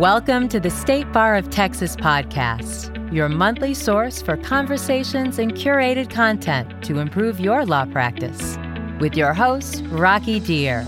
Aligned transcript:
Welcome 0.00 0.48
to 0.48 0.58
the 0.58 0.70
State 0.70 1.12
Bar 1.12 1.36
of 1.36 1.50
Texas 1.50 1.94
podcast, 1.94 3.12
your 3.12 3.28
monthly 3.28 3.74
source 3.74 4.22
for 4.22 4.38
conversations 4.38 5.38
and 5.38 5.52
curated 5.52 6.08
content 6.08 6.82
to 6.84 7.00
improve 7.00 7.38
your 7.38 7.66
law 7.66 7.84
practice. 7.84 8.56
With 8.98 9.14
your 9.14 9.34
host, 9.34 9.84
Rocky 9.88 10.40
Dhir. 10.40 10.86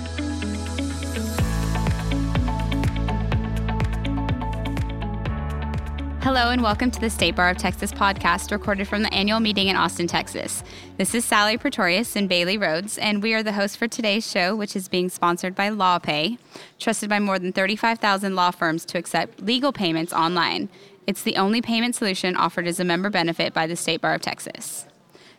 Hello, 6.35 6.49
and 6.49 6.63
welcome 6.63 6.91
to 6.91 6.99
the 6.99 7.11
State 7.11 7.37
Bar 7.37 7.51
of 7.51 7.59
Texas 7.59 7.93
podcast, 7.93 8.53
recorded 8.53 8.89
from 8.89 9.03
the 9.03 9.13
annual 9.13 9.39
meeting 9.39 9.69
in 9.69 9.77
Austin, 9.77 10.07
Texas. 10.07 10.65
This 10.97 11.15
is 11.15 11.27
Sally 11.27 11.59
Pretorius 11.59 12.17
and 12.17 12.27
Bailey 12.27 12.57
Rhodes, 12.57 12.97
and 12.97 13.23
we 13.23 13.35
are 13.35 13.43
the 13.43 13.53
hosts 13.53 13.77
for 13.77 13.87
today's 13.87 14.27
show, 14.27 14.57
which 14.57 14.75
is 14.75 14.89
being 14.89 15.11
sponsored 15.11 15.55
by 15.55 15.69
LawPay, 15.69 16.39
trusted 16.79 17.11
by 17.11 17.19
more 17.19 17.39
than 17.39 17.53
35,000 17.53 18.35
law 18.35 18.51
firms 18.51 18.87
to 18.87 18.97
accept 18.97 19.43
legal 19.43 19.75
payments 19.75 20.15
online. 20.15 20.71
It's 21.07 21.23
the 21.23 21.37
only 21.37 21.61
payment 21.61 21.97
solution 21.97 22.35
offered 22.35 22.67
as 22.67 22.81
a 22.81 22.85
member 22.85 23.11
benefit 23.11 23.53
by 23.53 23.67
the 23.67 23.77
State 23.77 24.01
Bar 24.01 24.15
of 24.15 24.23
Texas. 24.23 24.87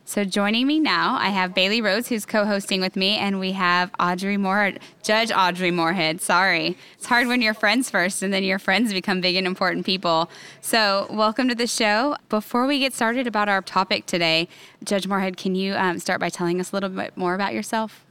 So 0.06 0.26
joining 0.26 0.68
me 0.68 0.82
now, 0.82 1.16
I 1.16 1.30
have 1.30 1.56
Bailey 1.56 1.82
Rhodes, 1.82 2.10
who's 2.10 2.26
co-hosting 2.26 2.82
with 2.82 2.98
me, 2.98 3.18
and 3.18 3.40
we 3.40 3.54
have 3.54 3.90
Audrey 3.98 4.36
Moore, 4.36 4.74
Judge 5.02 5.32
Audrey 5.32 5.72
Moorehead. 5.72 6.20
Sorry, 6.20 6.78
it's 6.96 7.06
hard 7.06 7.28
when 7.28 7.42
you're 7.42 7.54
friends 7.54 7.90
first, 7.90 8.22
and 8.22 8.34
then 8.34 8.44
your 8.44 8.60
friends 8.60 8.92
become 8.92 9.22
big 9.22 9.38
and 9.38 9.48
important 9.48 9.86
people. 9.86 10.30
So 10.60 11.08
welcome 11.10 11.48
to 11.48 11.56
the 11.56 11.68
show. 11.68 12.18
Before 12.28 12.68
we 12.68 12.80
get 12.80 12.94
started 12.94 13.28
about 13.28 13.48
our 13.48 13.62
topic 13.62 14.06
today, 14.06 14.50
Judge 14.84 15.08
Moorehead, 15.08 15.38
can 15.38 15.56
you 15.56 15.74
um, 15.76 16.00
start 16.00 16.20
by 16.20 16.28
telling 16.28 16.60
us 16.60 16.74
a 16.74 16.76
little 16.76 16.90
bit 16.90 17.16
more 17.16 17.34
about 17.34 17.54
yourself? 17.54 18.06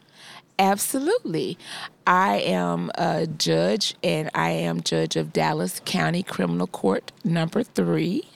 Absolutely. 0.59 1.59
I 2.07 2.39
am 2.39 2.91
a 2.95 3.27
judge, 3.27 3.97
and 4.03 4.31
I 4.35 4.51
am 4.51 4.81
judge 4.81 5.15
of 5.17 5.31
Dallas 5.31 5.83
County 5.85 6.23
Criminal 6.23 6.69
Court 6.69 7.13
number 7.23 7.63
three. 7.63 8.31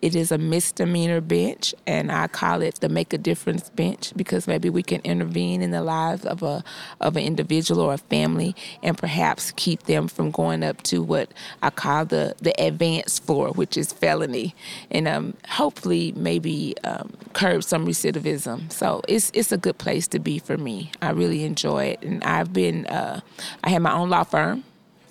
It 0.00 0.14
is 0.14 0.32
a 0.32 0.38
misdemeanor 0.38 1.20
bench, 1.20 1.74
and 1.86 2.10
I 2.10 2.26
call 2.28 2.62
it 2.62 2.80
the 2.80 2.88
Make 2.88 3.12
a 3.12 3.18
Difference 3.18 3.70
bench 3.70 4.12
because 4.16 4.46
maybe 4.46 4.68
we 4.70 4.82
can 4.82 5.00
intervene 5.02 5.62
in 5.62 5.70
the 5.70 5.82
lives 5.82 6.24
of 6.24 6.42
a 6.42 6.64
of 7.00 7.16
an 7.16 7.24
individual 7.24 7.80
or 7.80 7.94
a 7.94 7.98
family, 7.98 8.54
and 8.82 8.96
perhaps 8.98 9.52
keep 9.52 9.84
them 9.84 10.08
from 10.08 10.30
going 10.30 10.62
up 10.62 10.82
to 10.84 11.02
what 11.02 11.32
I 11.62 11.70
call 11.70 12.04
the 12.04 12.34
the 12.40 12.54
advanced 12.62 13.24
floor, 13.24 13.50
which 13.50 13.76
is 13.76 13.92
felony, 13.92 14.54
and 14.90 15.08
um, 15.08 15.34
hopefully 15.48 16.12
maybe 16.16 16.74
um, 16.84 17.12
curb 17.32 17.64
some 17.64 17.86
recidivism. 17.86 18.72
So 18.72 19.02
it's 19.08 19.30
it's 19.34 19.52
a 19.52 19.58
good 19.58 19.78
place 19.78 20.08
to 20.08 20.18
be 20.18 20.38
for 20.38 20.58
me. 20.58 20.90
I 21.00 21.10
really 21.10 21.44
enjoy 21.44 21.84
it, 21.84 22.02
and 22.02 22.22
I've 22.24 22.52
been 22.52 22.86
uh, 22.86 23.20
I 23.64 23.70
had 23.70 23.82
my 23.82 23.92
own 23.92 24.10
law 24.10 24.24
firm 24.24 24.64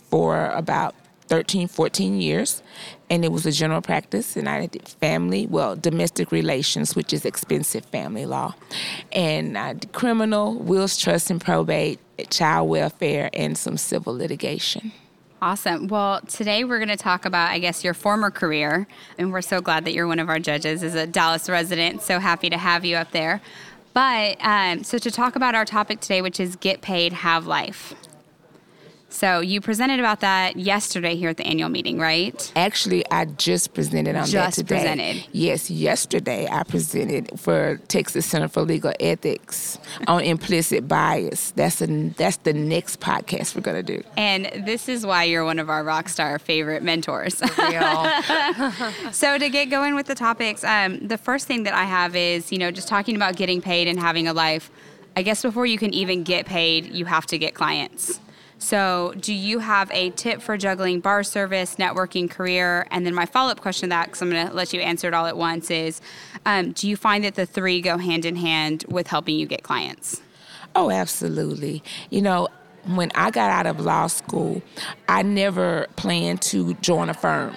for 0.09 0.47
about 0.47 0.95
13, 1.31 1.69
14 1.69 2.19
years, 2.19 2.61
and 3.12 3.26
it 3.26 3.31
was 3.31 3.45
a 3.45 3.52
general 3.52 3.81
practice. 3.81 4.38
And 4.38 4.48
I 4.48 4.66
did 4.66 4.88
family, 4.88 5.45
well, 5.45 5.76
domestic 5.76 6.31
relations, 6.31 6.95
which 6.95 7.12
is 7.12 7.26
expensive 7.26 7.86
family 7.86 8.26
law, 8.26 8.56
and 9.12 9.58
I 9.58 9.73
did 9.73 9.92
criminal, 9.92 10.56
wills, 10.56 10.98
trust, 10.98 11.30
and 11.30 11.40
probate, 11.40 12.00
child 12.30 12.70
welfare, 12.70 13.30
and 13.34 13.58
some 13.58 13.78
civil 13.78 14.16
litigation. 14.18 14.94
Awesome. 15.42 15.88
Well, 15.88 16.22
today 16.22 16.64
we're 16.64 16.78
going 16.78 16.90
to 16.90 16.95
talk 16.95 17.26
about, 17.26 17.50
I 17.50 17.59
guess, 17.59 17.84
your 17.84 17.95
former 17.95 18.30
career. 18.30 18.88
And 19.18 19.34
we're 19.34 19.42
so 19.42 19.59
glad 19.59 19.86
that 19.86 19.94
you're 19.94 20.06
one 20.06 20.20
of 20.20 20.30
our 20.30 20.38
judges 20.38 20.84
as 20.84 20.94
a 20.94 21.08
Dallas 21.08 21.50
resident. 21.50 22.03
So 22.03 22.20
happy 22.20 22.48
to 22.52 22.59
have 22.59 22.86
you 22.86 22.96
up 22.96 23.12
there. 23.12 23.42
But 23.94 24.38
um, 24.40 24.84
so 24.84 25.00
to 25.00 25.09
talk 25.09 25.36
about 25.36 25.56
our 25.56 25.66
topic 25.66 26.00
today, 26.00 26.22
which 26.22 26.40
is 26.40 26.56
get 26.56 26.81
paid, 26.81 27.12
have 27.12 27.48
life. 27.48 27.96
So 29.12 29.42
you 29.42 29.59
presented 29.59 30.00
about 30.00 30.22
that 30.22 30.56
yesterday 30.56 31.16
here 31.16 31.30
at 31.30 31.38
the 31.38 31.45
annual 31.45 31.70
meeting, 31.70 32.00
right? 32.00 32.52
Actually, 32.56 33.04
I 33.12 33.26
just 33.26 33.73
presented 33.73 34.16
on 34.16 34.26
just 34.26 34.34
that 34.34 34.53
today. 34.53 34.75
presented. 34.75 35.28
Yes, 35.34 35.69
yesterday 35.69 36.47
I 36.50 36.63
presented 36.63 37.38
for 37.38 37.80
Texas 37.90 38.25
Center 38.25 38.47
for 38.47 38.62
Legal 38.62 38.94
Ethics 39.02 39.78
on 40.08 40.24
implicit 40.24 40.88
bias. 40.88 41.52
That's 41.52 41.81
a 41.81 41.88
that's 41.88 42.38
the 42.38 42.53
next 42.53 43.02
podcast 43.02 43.53
we're 43.53 43.62
gonna 43.62 43.84
do. 43.84 44.02
And 44.16 44.50
this 44.66 44.88
is 44.88 45.06
why 45.06 45.25
you're 45.25 45.44
one 45.44 45.59
of 45.59 45.69
our 45.69 45.84
rock 45.84 46.08
star 46.08 46.40
favorite 46.40 46.81
mentors. 46.81 47.35
so 49.12 49.38
to 49.38 49.50
get 49.50 49.66
going 49.66 49.94
with 49.94 50.08
the 50.08 50.16
topics, 50.16 50.64
um, 50.64 51.06
the 51.06 51.18
first 51.18 51.47
thing 51.47 51.64
that 51.64 51.74
I 51.74 51.84
have 51.84 52.16
is 52.16 52.50
you 52.52 52.58
know 52.58 52.72
just 52.72 52.88
talking 52.88 53.18
about 53.18 53.35
getting 53.35 53.62
paid 53.62 53.90
and 53.90 54.00
having 54.00 54.28
a 54.28 54.34
life. 54.34 54.72
I 55.18 55.24
guess 55.24 55.41
before 55.41 55.66
you 55.66 55.78
can 55.78 55.94
even 55.94 56.24
get 56.24 56.46
paid, 56.46 56.85
you 56.94 57.03
have 57.03 57.25
to 57.28 57.38
get 57.38 57.53
clients. 57.53 58.22
So, 58.61 59.16
do 59.19 59.33
you 59.33 59.57
have 59.57 59.89
a 59.91 60.11
tip 60.11 60.39
for 60.39 60.55
juggling 60.55 60.99
bar 60.99 61.23
service, 61.23 61.77
networking, 61.77 62.29
career? 62.29 62.85
And 62.91 63.07
then 63.07 63.16
my 63.16 63.25
follow 63.25 63.49
up 63.49 63.59
question 63.59 63.89
to 63.89 63.95
that, 63.95 64.05
because 64.05 64.22
I'm 64.22 64.29
going 64.29 64.47
to 64.47 64.53
let 64.53 64.72
you 64.72 64.79
answer 64.81 65.07
it 65.07 65.16
all 65.16 65.25
at 65.25 65.35
once, 65.35 65.72
is 65.72 65.99
um, 66.45 66.72
do 66.73 66.88
you 66.88 66.95
find 66.95 67.23
that 67.23 67.33
the 67.33 67.47
three 67.47 67.81
go 67.81 67.97
hand 67.97 68.23
in 68.23 68.35
hand 68.35 68.85
with 68.88 69.07
helping 69.07 69.35
you 69.35 69.47
get 69.47 69.63
clients? 69.63 70.22
Oh, 70.75 70.91
absolutely. 70.91 71.83
You 72.11 72.22
know, 72.22 72.49
when 72.85 73.11
I 73.16 73.31
got 73.31 73.49
out 73.49 73.66
of 73.66 73.79
law 73.79 74.05
school, 74.05 74.61
I 75.09 75.23
never 75.23 75.88
planned 75.95 76.43
to 76.43 76.75
join 76.75 77.09
a 77.09 77.16
firm. 77.16 77.55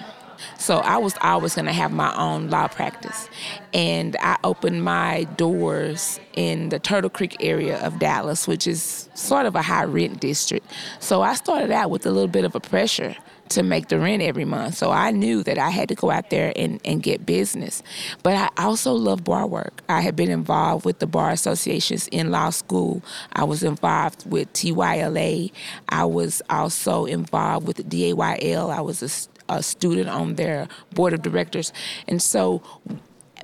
So 0.57 0.77
I 0.77 0.97
was 0.97 1.15
always 1.21 1.55
going 1.55 1.65
to 1.65 1.73
have 1.73 1.91
my 1.91 2.15
own 2.15 2.49
law 2.49 2.67
practice. 2.67 3.29
And 3.73 4.15
I 4.19 4.37
opened 4.43 4.83
my 4.83 5.25
doors 5.35 6.19
in 6.33 6.69
the 6.69 6.79
Turtle 6.79 7.09
Creek 7.09 7.37
area 7.39 7.79
of 7.85 7.99
Dallas, 7.99 8.47
which 8.47 8.67
is 8.67 9.09
sort 9.13 9.45
of 9.45 9.55
a 9.55 9.61
high 9.61 9.85
rent 9.85 10.19
district. 10.19 10.71
So 10.99 11.21
I 11.21 11.33
started 11.33 11.71
out 11.71 11.89
with 11.89 12.05
a 12.05 12.11
little 12.11 12.27
bit 12.27 12.45
of 12.45 12.55
a 12.55 12.59
pressure 12.59 13.15
to 13.49 13.63
make 13.63 13.89
the 13.89 13.99
rent 13.99 14.21
every 14.21 14.45
month. 14.45 14.75
So 14.75 14.91
I 14.91 15.11
knew 15.11 15.43
that 15.43 15.57
I 15.57 15.69
had 15.69 15.89
to 15.89 15.95
go 15.95 16.09
out 16.09 16.29
there 16.29 16.51
and, 16.55 16.79
and 16.83 17.01
get 17.01 17.25
business. 17.25 17.83
But 18.23 18.35
I 18.35 18.49
also 18.63 18.93
love 18.93 19.23
bar 19.23 19.45
work. 19.47 19.81
I 19.87 20.01
had 20.01 20.15
been 20.15 20.31
involved 20.31 20.85
with 20.85 20.99
the 20.99 21.07
bar 21.07 21.29
associations 21.31 22.07
in 22.07 22.31
law 22.31 22.49
school. 22.49 23.03
I 23.33 23.43
was 23.43 23.63
involved 23.63 24.29
with 24.29 24.51
TYLA. 24.53 25.51
I 25.89 26.05
was 26.05 26.41
also 26.49 27.05
involved 27.05 27.67
with 27.67 27.77
the 27.77 27.83
DAYL. 27.83 28.73
I 28.73 28.81
was 28.81 29.03
a 29.03 29.09
a 29.49 29.61
student 29.61 30.09
on 30.09 30.35
their 30.35 30.67
board 30.93 31.13
of 31.13 31.21
directors. 31.21 31.71
And 32.07 32.21
so 32.21 32.61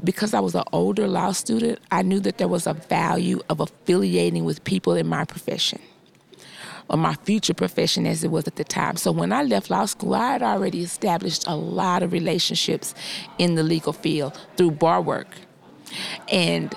because 0.04 0.34
I 0.34 0.40
was 0.40 0.56
an 0.56 0.64
older 0.72 1.08
law 1.08 1.32
student, 1.32 1.80
I 1.92 2.02
knew 2.02 2.20
that 2.22 2.38
there 2.38 2.48
was 2.48 2.68
a 2.68 2.74
value 2.74 3.42
of 3.50 3.60
affiliating 3.60 4.46
with 4.46 4.64
people 4.64 4.94
in 4.94 5.08
my 5.08 5.26
profession 5.26 5.80
or 6.90 6.98
my 6.98 7.14
future 7.24 7.54
profession 7.54 8.06
as 8.06 8.24
it 8.24 8.32
was 8.32 8.48
at 8.48 8.56
the 8.56 8.64
time. 8.64 8.98
So 8.98 9.12
when 9.12 9.32
I 9.32 9.44
left 9.44 9.70
law 9.70 9.86
school, 9.86 10.16
I 10.16 10.34
had 10.34 10.44
already 10.44 10.82
established 10.82 11.46
a 11.48 11.56
lot 11.56 12.04
of 12.04 12.12
relationships 12.12 12.94
in 13.38 13.56
the 13.56 13.64
legal 13.64 13.94
field 13.94 14.40
through 14.58 14.72
bar 14.72 15.02
work. 15.02 15.28
And 16.32 16.74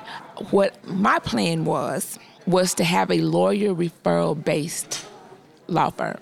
what 0.50 0.84
my 0.86 1.18
plan 1.18 1.64
was 1.64 2.18
was 2.46 2.74
to 2.74 2.84
have 2.84 3.10
a 3.10 3.20
lawyer 3.20 3.74
referral 3.74 4.42
based 4.42 5.06
law 5.66 5.90
firm 5.90 6.18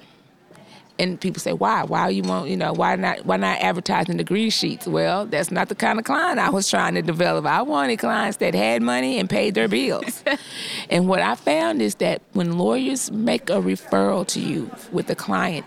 and 0.99 1.21
people 1.21 1.41
say, 1.41 1.53
why? 1.53 1.85
Why 1.85 2.09
you 2.11 2.23
want, 2.23 2.49
you 2.49 2.57
know, 2.57 2.73
why 2.73 2.97
not 2.97 3.25
why 3.25 3.37
not 3.37 3.59
advertising 3.61 4.19
the 4.19 4.25
green 4.25 4.51
sheets? 4.51 4.87
Well, 4.87 5.27
that's 5.27 5.51
not 5.51 5.69
the 5.69 5.75
kind 5.75 5.99
of 5.99 6.05
client 6.05 6.39
I 6.39 6.51
was 6.51 6.69
trying 6.69 6.95
to 6.95 7.03
develop. 7.03 7.47
I 7.47 7.63
wanted 7.63 7.99
clients 7.99 8.39
that 8.39 8.55
had 8.55 8.83
money 8.83 9.19
and 9.19 9.29
paid 9.29 9.55
their 9.55 9.69
bills. 9.69 10.23
and 10.91 11.09
what 11.09 11.21
I 11.21 11.35
found 11.35 11.81
is 11.83 11.97
that 11.97 12.23
when 12.33 12.59
lawyers 12.59 13.11
make 13.11 13.49
a 13.49 13.55
referral 13.55 14.27
to 14.29 14.41
you 14.41 14.71
with 14.93 15.09
a 15.11 15.15
client, 15.15 15.65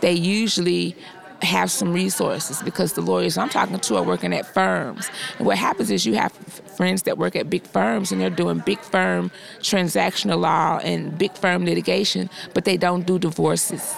they 0.00 0.12
usually 0.12 0.96
have 1.42 1.70
some 1.70 1.92
resources 1.92 2.62
because 2.62 2.94
the 2.94 3.02
lawyers 3.02 3.36
I'm 3.36 3.50
talking 3.50 3.78
to 3.78 3.96
are 3.96 4.02
working 4.02 4.32
at 4.32 4.46
firms. 4.46 5.10
And 5.38 5.46
what 5.46 5.58
happens 5.58 5.90
is 5.90 6.06
you 6.06 6.14
have 6.14 6.32
friends 6.32 7.02
that 7.02 7.18
work 7.18 7.36
at 7.36 7.50
big 7.50 7.64
firms 7.64 8.10
and 8.10 8.20
they're 8.20 8.30
doing 8.30 8.60
big 8.60 8.80
firm 8.80 9.30
transactional 9.60 10.40
law 10.40 10.78
and 10.78 11.16
big 11.16 11.32
firm 11.34 11.64
litigation, 11.64 12.30
but 12.54 12.64
they 12.64 12.76
don't 12.76 13.06
do 13.06 13.18
divorces 13.18 13.94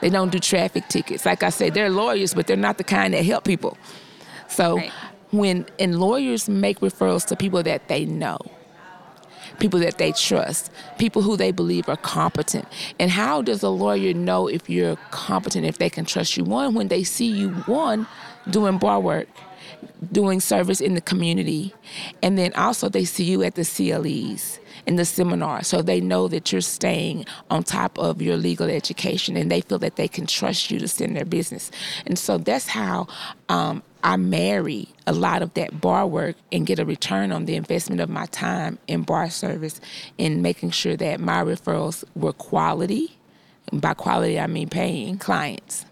they 0.00 0.10
don't 0.10 0.30
do 0.30 0.38
traffic 0.38 0.88
tickets. 0.88 1.24
Like 1.24 1.42
I 1.42 1.50
said, 1.50 1.74
they're 1.74 1.90
lawyers, 1.90 2.34
but 2.34 2.46
they're 2.46 2.56
not 2.56 2.78
the 2.78 2.84
kind 2.84 3.14
that 3.14 3.24
help 3.24 3.44
people. 3.44 3.76
So 4.48 4.76
right. 4.76 4.92
when 5.30 5.66
and 5.78 5.98
lawyers 5.98 6.48
make 6.48 6.80
referrals 6.80 7.26
to 7.26 7.36
people 7.36 7.62
that 7.62 7.88
they 7.88 8.04
know, 8.04 8.38
people 9.58 9.80
that 9.80 9.98
they 9.98 10.12
trust, 10.12 10.70
people 10.98 11.22
who 11.22 11.36
they 11.36 11.50
believe 11.50 11.88
are 11.88 11.96
competent. 11.96 12.66
And 12.98 13.10
how 13.10 13.42
does 13.42 13.62
a 13.62 13.68
lawyer 13.68 14.12
know 14.14 14.48
if 14.48 14.68
you're 14.68 14.96
competent, 15.10 15.66
if 15.66 15.78
they 15.78 15.90
can 15.90 16.04
trust 16.04 16.36
you? 16.36 16.44
One, 16.44 16.74
when 16.74 16.88
they 16.88 17.04
see 17.04 17.26
you, 17.26 17.50
one, 17.50 18.06
doing 18.50 18.78
bar 18.78 19.00
work, 19.00 19.28
doing 20.12 20.40
service 20.40 20.80
in 20.80 20.94
the 20.94 21.00
community, 21.00 21.74
and 22.22 22.38
then 22.38 22.52
also 22.54 22.88
they 22.88 23.04
see 23.04 23.24
you 23.24 23.42
at 23.42 23.54
the 23.54 23.64
CLEs 23.64 24.60
in 24.86 24.96
the 24.96 25.04
seminar 25.04 25.62
so 25.62 25.82
they 25.82 26.00
know 26.00 26.28
that 26.28 26.52
you're 26.52 26.60
staying 26.60 27.24
on 27.50 27.62
top 27.62 27.98
of 27.98 28.22
your 28.22 28.36
legal 28.36 28.68
education 28.68 29.36
and 29.36 29.50
they 29.50 29.60
feel 29.60 29.78
that 29.78 29.96
they 29.96 30.08
can 30.08 30.26
trust 30.26 30.70
you 30.70 30.78
to 30.78 30.88
send 30.88 31.16
their 31.16 31.24
business. 31.24 31.70
And 32.06 32.18
so 32.18 32.38
that's 32.38 32.68
how 32.68 33.08
um, 33.48 33.82
I 34.02 34.16
marry 34.16 34.88
a 35.06 35.12
lot 35.12 35.42
of 35.42 35.52
that 35.54 35.80
bar 35.80 36.06
work 36.06 36.36
and 36.52 36.66
get 36.66 36.78
a 36.78 36.84
return 36.84 37.32
on 37.32 37.46
the 37.46 37.56
investment 37.56 38.00
of 38.00 38.08
my 38.08 38.26
time 38.26 38.78
in 38.86 39.02
bar 39.02 39.28
service 39.30 39.80
in 40.18 40.42
making 40.42 40.70
sure 40.70 40.96
that 40.96 41.20
my 41.20 41.42
referrals 41.42 42.04
were 42.14 42.32
quality. 42.32 43.16
And 43.72 43.80
by 43.80 43.94
quality, 43.94 44.38
I 44.38 44.46
mean 44.46 44.68
paying 44.68 45.18
clients. 45.18 45.86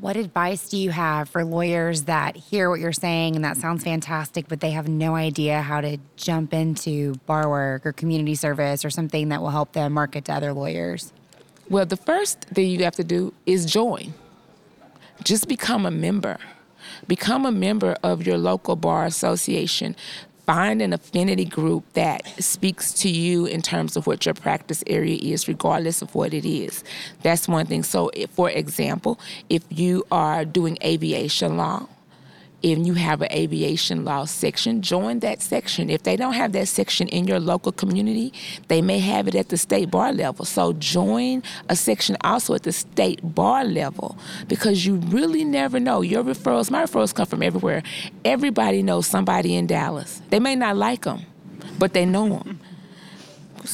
What 0.00 0.16
advice 0.16 0.68
do 0.68 0.76
you 0.76 0.90
have 0.90 1.30
for 1.30 1.42
lawyers 1.42 2.02
that 2.02 2.36
hear 2.36 2.68
what 2.68 2.80
you're 2.80 2.92
saying 2.92 3.34
and 3.34 3.44
that 3.46 3.56
sounds 3.56 3.82
fantastic, 3.82 4.46
but 4.46 4.60
they 4.60 4.72
have 4.72 4.88
no 4.88 5.14
idea 5.14 5.62
how 5.62 5.80
to 5.80 5.96
jump 6.16 6.52
into 6.52 7.14
bar 7.24 7.48
work 7.48 7.86
or 7.86 7.92
community 7.92 8.34
service 8.34 8.84
or 8.84 8.90
something 8.90 9.30
that 9.30 9.40
will 9.40 9.50
help 9.50 9.72
them 9.72 9.94
market 9.94 10.26
to 10.26 10.34
other 10.34 10.52
lawyers? 10.52 11.14
Well, 11.70 11.86
the 11.86 11.96
first 11.96 12.40
thing 12.42 12.68
you 12.68 12.84
have 12.84 12.96
to 12.96 13.04
do 13.04 13.32
is 13.46 13.64
join. 13.64 14.12
Just 15.24 15.48
become 15.48 15.86
a 15.86 15.90
member. 15.90 16.36
Become 17.08 17.46
a 17.46 17.52
member 17.52 17.96
of 18.02 18.26
your 18.26 18.36
local 18.36 18.76
bar 18.76 19.06
association 19.06 19.96
find 20.46 20.80
an 20.80 20.92
affinity 20.92 21.44
group 21.44 21.84
that 21.94 22.24
speaks 22.42 22.92
to 22.92 23.08
you 23.08 23.46
in 23.46 23.60
terms 23.60 23.96
of 23.96 24.06
what 24.06 24.24
your 24.24 24.34
practice 24.34 24.82
area 24.86 25.18
is, 25.20 25.48
regardless 25.48 26.02
of 26.02 26.14
what 26.14 26.32
it 26.32 26.48
is. 26.48 26.84
That's 27.22 27.48
one 27.48 27.66
thing. 27.66 27.82
So, 27.82 28.10
for 28.30 28.48
example, 28.48 29.18
if 29.50 29.62
you 29.70 30.04
are 30.10 30.44
doing 30.44 30.78
aviation 30.84 31.56
law, 31.56 31.88
if 32.62 32.78
you 32.78 32.94
have 32.94 33.22
an 33.22 33.32
aviation 33.32 34.04
law 34.04 34.24
section, 34.24 34.82
join 34.82 35.20
that 35.20 35.42
section. 35.42 35.90
If 35.90 36.02
they 36.02 36.16
don't 36.16 36.32
have 36.32 36.52
that 36.52 36.68
section 36.68 37.08
in 37.08 37.26
your 37.26 37.38
local 37.38 37.72
community, 37.72 38.32
they 38.68 38.82
may 38.82 38.98
have 38.98 39.28
it 39.28 39.34
at 39.34 39.50
the 39.50 39.56
state 39.56 39.90
bar 39.90 40.12
level. 40.12 40.44
So 40.44 40.72
join 40.74 41.42
a 41.68 41.76
section 41.76 42.16
also 42.22 42.54
at 42.54 42.62
the 42.62 42.72
state 42.72 43.20
bar 43.22 43.64
level 43.64 44.18
because 44.48 44.86
you 44.86 44.96
really 44.96 45.44
never 45.44 45.78
know. 45.78 46.00
Your 46.00 46.24
referrals, 46.24 46.70
my 46.70 46.84
referrals 46.84 47.14
come 47.14 47.26
from 47.26 47.42
everywhere. 47.42 47.82
Everybody 48.24 48.82
knows 48.82 49.06
somebody 49.06 49.54
in 49.54 49.66
Dallas. 49.66 50.22
They 50.30 50.40
may 50.40 50.56
not 50.56 50.76
like 50.76 51.02
them, 51.02 51.22
but 51.78 51.92
they 51.92 52.06
know 52.06 52.28
them 52.28 52.60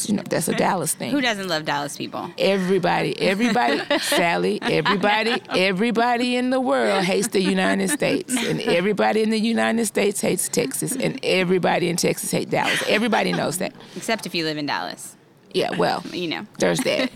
you 0.09 0.15
know 0.15 0.23
that's 0.29 0.49
a 0.49 0.55
Dallas 0.55 0.95
thing. 0.95 1.11
Who 1.11 1.21
doesn't 1.21 1.49
love 1.49 1.65
Dallas 1.65 1.97
people? 1.97 2.31
Everybody, 2.39 3.19
everybody, 3.21 3.81
Sally, 4.01 4.59
everybody, 4.63 5.41
everybody 5.51 6.37
in 6.37 6.51
the 6.51 6.61
world 6.61 7.05
hates 7.05 7.29
the 7.29 7.43
United 7.43 7.91
States, 7.91 8.35
and 8.37 8.61
everybody 8.63 9.23
in 9.23 9.31
the 9.31 9.39
United 9.39 9.87
States 9.87 10.21
hates 10.21 10.49
Texas, 10.49 10.97
and 10.97 11.19
everybody 11.23 11.89
in 11.89 11.97
Texas 11.97 12.31
hates 12.31 12.51
Dallas. 12.51 12.83
Everybody 12.89 13.33
knows 13.33 13.59
that. 13.59 13.73
Except 13.97 14.27
if 14.27 14.35
you 14.35 14.45
live 14.45 14.59
in 14.59 14.67
Dallas. 14.67 15.17
Yeah, 15.55 15.77
well, 15.77 16.03
you 16.13 16.29
know, 16.29 16.47
there's 16.59 16.81
that. 16.81 17.11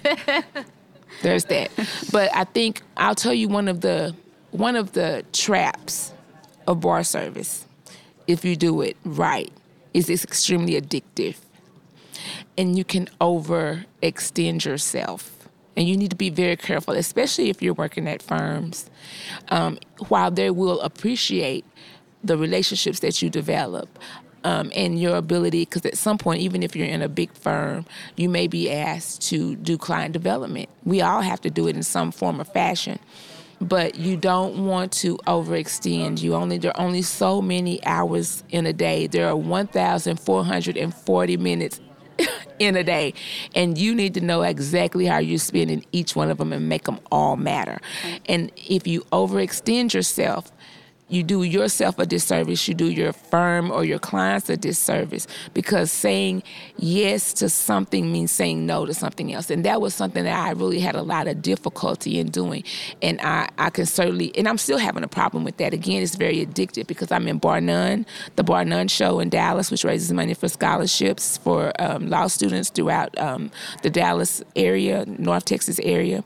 there's 1.23 1.44
that. 1.46 1.70
But 2.12 2.34
I 2.34 2.44
think 2.44 2.82
I'll 2.96 3.14
tell 3.14 3.32
you 3.32 3.49
one 3.49 3.69
of 3.69 3.81
the 3.81 4.14
one 4.50 4.76
of 4.76 4.93
the 4.93 5.25
traps 5.32 6.12
of 6.67 6.81
bar 6.81 7.02
service, 7.05 7.67
if 8.26 8.44
you 8.44 8.56
do 8.56 8.81
it 8.82 8.96
right, 9.05 9.52
is 9.94 10.11
it's 10.11 10.25
extremely 10.25 10.81
addictive 10.81 11.37
and 12.56 12.76
you 12.76 12.84
can 12.84 13.08
overextend 13.20 14.64
yourself. 14.64 15.32
And 15.76 15.87
you 15.87 15.96
need 15.96 16.11
to 16.11 16.17
be 16.17 16.31
very 16.31 16.56
careful, 16.56 16.94
especially 16.94 17.50
if 17.50 17.61
you're 17.61 17.75
working 17.75 18.08
at 18.08 18.23
firms. 18.23 18.88
Um, 19.49 19.78
while 20.08 20.31
they 20.31 20.50
will 20.50 20.81
appreciate 20.81 21.67
the 22.25 22.38
relationships 22.38 23.00
that 23.00 23.20
you 23.20 23.28
develop, 23.28 23.99
um, 24.46 24.70
and 24.76 25.00
your 25.00 25.17
ability, 25.17 25.64
because 25.64 25.84
at 25.84 25.99
some 25.99 26.19
point, 26.19 26.40
even 26.40 26.62
if 26.62 26.76
you're 26.76 26.87
in 26.87 27.02
a 27.02 27.08
big 27.08 27.32
firm, 27.32 27.84
you 28.14 28.28
may 28.28 28.46
be 28.46 28.70
asked 28.70 29.23
to 29.23 29.56
do 29.56 29.76
client 29.76 30.12
development. 30.12 30.69
We 30.84 31.00
all 31.00 31.20
have 31.20 31.40
to 31.40 31.50
do 31.50 31.67
it 31.67 31.75
in 31.75 31.82
some 31.82 32.12
form 32.12 32.40
or 32.40 32.44
fashion. 32.44 33.00
But 33.61 33.96
you 33.96 34.17
don't 34.17 34.67
want 34.67 34.93
to 34.93 35.17
overextend. 35.26 36.23
You 36.23 36.34
only 36.34 36.58
there 36.58 36.70
are 36.76 36.81
only 36.81 37.02
so 37.02 37.43
many 37.43 37.84
hours 37.84 38.44
in 38.50 38.67
a 38.67 38.73
day. 38.73 39.08
There 39.08 39.26
are 39.26 39.34
1,440 39.34 41.37
minutes 41.38 41.81
in 42.58 42.76
a 42.76 42.84
day. 42.84 43.14
And 43.54 43.76
you 43.76 43.94
need 43.94 44.14
to 44.14 44.20
know 44.20 44.42
exactly 44.42 45.06
how 45.06 45.18
you're 45.18 45.38
spending 45.38 45.84
each 45.92 46.16
one 46.16 46.30
of 46.30 46.38
them 46.38 46.52
and 46.52 46.68
make 46.68 46.84
them 46.84 47.00
all 47.10 47.36
matter. 47.36 47.80
And 48.26 48.50
if 48.56 48.86
you 48.86 49.02
overextend 49.12 49.94
yourself, 49.94 50.52
you 51.08 51.23
do 51.23 51.43
yourself 51.44 51.99
a 51.99 52.06
disservice, 52.06 52.67
you 52.67 52.75
do 52.75 52.91
your 52.91 53.12
firm 53.12 53.70
or 53.70 53.85
your 53.85 53.99
clients 53.99 54.50
a 54.50 54.56
disservice 54.56 55.26
because 55.55 55.93
saying 55.93 56.43
yes 56.76 57.32
to 57.35 57.49
something 57.49 58.11
means 58.11 58.32
saying 58.32 58.67
no 58.67 58.85
to 58.87 58.93
something 58.93 59.32
else. 59.32 59.50
And 59.50 59.64
that 59.64 59.81
was 59.81 59.94
something 59.94 60.25
that 60.25 60.37
I 60.37 60.50
really 60.50 60.81
had 60.81 60.97
a 60.97 61.03
lot 61.03 61.29
of 61.29 61.43
difficulty 61.43 62.19
in 62.19 62.29
doing. 62.29 62.64
And 63.03 63.20
I, 63.20 63.49
I 63.58 63.70
can 63.70 63.87
certainly, 63.87 64.37
and 64.37 64.49
I'm 64.49 64.58
still 64.58 64.79
having 64.79 65.05
a 65.05 65.08
problem 65.08 65.44
with 65.44 65.58
that. 65.58 65.73
Again, 65.73 66.03
it's 66.03 66.17
very 66.17 66.44
addictive 66.44 66.87
because 66.88 67.12
I'm 67.12 67.29
in 67.29 67.38
Bar 67.38 67.61
None, 67.61 68.05
the 68.35 68.43
Bar 68.43 68.64
None 68.64 68.88
show 68.88 69.20
in 69.20 69.29
Dallas, 69.29 69.70
which 69.70 69.85
raises 69.85 70.12
money 70.12 70.35
for 70.35 70.49
scholarships 70.49 71.37
for 71.37 71.73
um, 71.81 72.11
law 72.11 72.26
students 72.26 72.70
throughout 72.70 73.17
um, 73.19 73.50
the 73.82 73.91
Dallas 73.91 74.43
area, 74.56 75.05
North 75.06 75.44
Texas 75.44 75.79
area. 75.81 76.25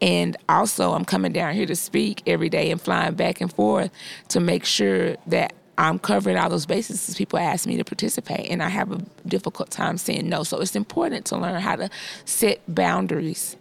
And 0.00 0.36
also, 0.48 0.92
I'm 0.92 1.04
coming 1.04 1.32
down 1.32 1.54
here 1.54 1.66
to 1.66 1.76
speak 1.76 2.22
every 2.26 2.48
day 2.48 2.70
and 2.70 2.80
flying 2.80 3.14
back 3.14 3.40
and 3.40 3.52
forth 3.52 3.90
to 4.28 4.40
make 4.40 4.64
sure 4.64 5.16
that 5.26 5.54
I'm 5.78 5.98
covering 5.98 6.36
all 6.38 6.48
those 6.48 6.66
bases 6.66 7.08
as 7.08 7.16
people 7.16 7.38
ask 7.38 7.66
me 7.66 7.76
to 7.76 7.84
participate. 7.84 8.50
And 8.50 8.62
I 8.62 8.68
have 8.68 8.92
a 8.92 8.98
difficult 9.26 9.70
time 9.70 9.98
saying 9.98 10.28
no. 10.28 10.42
So 10.42 10.58
it's 10.60 10.74
important 10.74 11.26
to 11.26 11.36
learn 11.36 11.60
how 11.60 11.76
to 11.76 11.90
set 12.24 12.62
boundaries 12.66 13.56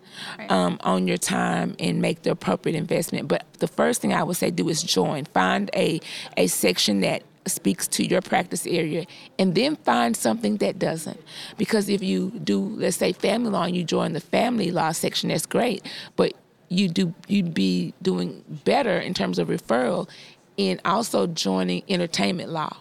um, 0.49 0.79
on 0.83 1.07
your 1.07 1.17
time 1.17 1.75
and 1.79 2.01
make 2.01 2.21
the 2.21 2.31
appropriate 2.31 2.77
investment. 2.77 3.27
But 3.27 3.45
the 3.59 3.67
first 3.67 4.01
thing 4.01 4.13
I 4.13 4.23
would 4.23 4.37
say 4.37 4.49
do 4.49 4.69
is 4.69 4.81
join. 4.81 5.25
Find 5.25 5.69
a, 5.75 5.99
a 6.37 6.47
section 6.47 7.01
that 7.01 7.23
speaks 7.47 7.87
to 7.87 8.05
your 8.05 8.21
practice 8.21 8.65
area 8.65 9.05
and 9.37 9.55
then 9.55 9.75
find 9.77 10.15
something 10.15 10.57
that 10.57 10.79
doesn't. 10.79 11.21
Because 11.57 11.89
if 11.89 12.01
you 12.01 12.31
do 12.43 12.59
let's 12.59 12.97
say 12.97 13.13
family 13.13 13.49
law 13.49 13.63
and 13.63 13.75
you 13.75 13.83
join 13.83 14.13
the 14.13 14.19
family 14.19 14.71
law 14.71 14.91
section 14.91 15.29
that's 15.29 15.45
great. 15.45 15.85
But 16.15 16.33
you 16.69 16.89
do 16.89 17.13
you'd 17.27 17.53
be 17.53 17.93
doing 18.01 18.43
better 18.63 18.97
in 18.97 19.13
terms 19.13 19.39
of 19.39 19.47
referral 19.47 20.09
in 20.57 20.79
also 20.85 21.27
joining 21.27 21.83
entertainment 21.89 22.51
law. 22.51 22.77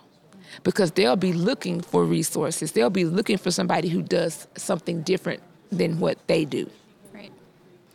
Because 0.63 0.93
they'll 0.93 1.17
be 1.17 1.33
looking 1.33 1.81
for 1.81 2.05
resources. 2.05 2.73
They'll 2.73 2.89
be 2.89 3.05
looking 3.05 3.39
for 3.39 3.51
somebody 3.51 3.89
who 3.89 4.03
does 4.03 4.47
something 4.57 5.03
different 5.03 5.43
than 5.71 5.99
what 5.99 6.17
they 6.29 6.45
do. 6.45 6.71
Right 7.13 7.33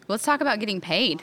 let's 0.09 0.23
talk 0.23 0.41
about 0.41 0.59
getting 0.59 0.81
paid 0.81 1.21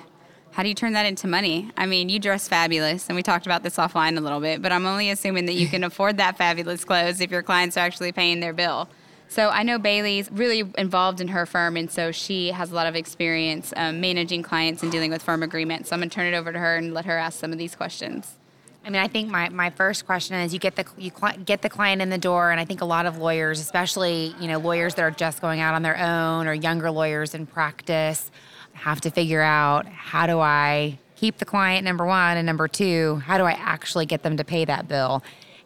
how 0.56 0.62
do 0.62 0.70
you 0.70 0.75
turn 0.75 0.94
that 0.94 1.05
into 1.05 1.26
money? 1.26 1.70
I 1.76 1.85
mean, 1.85 2.08
you 2.08 2.19
dress 2.19 2.49
fabulous, 2.49 3.08
and 3.08 3.14
we 3.14 3.23
talked 3.23 3.44
about 3.44 3.62
this 3.62 3.76
offline 3.76 4.17
a 4.17 4.23
little 4.23 4.41
bit, 4.41 4.62
but 4.62 4.73
I'm 4.73 4.87
only 4.87 5.11
assuming 5.11 5.44
that 5.44 5.53
you 5.53 5.69
can 5.69 5.85
afford 5.91 6.17
that 6.17 6.38
fabulous 6.38 6.82
clothes 6.82 7.20
if 7.20 7.31
your 7.31 7.43
clients 7.43 7.76
are 7.76 7.81
actually 7.81 8.11
paying 8.11 8.41
their 8.41 8.55
bill. 8.55 8.88
So 9.29 9.50
I 9.50 9.64
know 9.64 9.79
Bailey's 9.79 10.32
really 10.32 10.64
involved 10.79 11.20
in 11.20 11.29
her 11.29 11.44
firm, 11.44 11.76
and 11.76 11.91
so 11.91 12.11
she 12.11 12.53
has 12.53 12.73
a 12.73 12.75
lot 12.75 12.87
of 12.87 12.97
experience 12.97 13.75
um, 13.76 14.00
managing 14.00 14.42
clients 14.42 14.83
and 14.83 14.90
dealing 14.90 15.11
with 15.11 15.23
firm 15.23 15.42
agreements. 15.42 15.90
So 15.90 15.95
I'm 15.95 16.00
going 16.00 16.09
to 16.09 16.14
turn 16.14 16.33
it 16.33 16.35
over 16.35 16.50
to 16.54 16.59
her 16.59 16.76
and 16.76 16.95
let 16.95 17.04
her 17.04 17.19
ask 17.19 17.38
some 17.38 17.52
of 17.52 17.59
these 17.59 17.76
questions. 17.76 18.37
I 18.83 18.88
mean, 18.88 19.02
I 19.02 19.09
think 19.09 19.28
my, 19.28 19.50
my 19.50 19.69
first 19.69 20.07
question 20.07 20.37
is 20.37 20.54
you 20.54 20.59
get 20.59 20.76
the 20.76 20.87
you 20.97 21.11
cl- 21.14 21.37
get 21.45 21.61
the 21.61 21.69
client 21.69 22.00
in 22.00 22.09
the 22.09 22.16
door, 22.16 22.50
and 22.50 22.59
I 22.59 22.64
think 22.64 22.81
a 22.81 22.87
lot 22.87 23.04
of 23.04 23.19
lawyers, 23.19 23.61
especially 23.61 24.35
you 24.40 24.49
know 24.49 24.59
lawyers 24.59 24.95
that 24.95 25.02
are 25.02 25.11
just 25.11 25.42
going 25.42 25.61
out 25.61 25.75
on 25.75 25.83
their 25.83 25.99
own 25.99 26.47
or 26.47 26.54
younger 26.54 26.90
lawyers 26.90 27.35
in 27.35 27.45
practice, 27.45 28.31
have 28.76 29.00
to 29.02 29.11
figure 29.11 29.42
out 29.42 29.87
how 29.87 30.26
do 30.26 30.38
I 30.38 30.99
keep 31.16 31.38
the 31.38 31.45
client, 31.45 31.85
number 31.85 32.06
one, 32.06 32.37
and 32.37 32.47
number 32.47 32.68
two, 32.68 33.16
how 33.25 33.38
do 33.38 33.45
I 33.45 33.52
actually 33.52 34.06
get 34.06 34.23
them 34.23 34.37
to 34.37 34.45
pay 34.45 34.64
that 34.64 34.87
bill? 34.87 35.23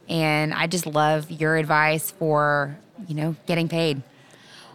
And 0.08 0.54
I 0.54 0.66
just 0.66 0.86
love 0.86 1.30
your 1.30 1.56
advice 1.56 2.10
for, 2.12 2.76
you 3.06 3.14
know, 3.14 3.36
getting 3.46 3.68
paid. 3.68 4.02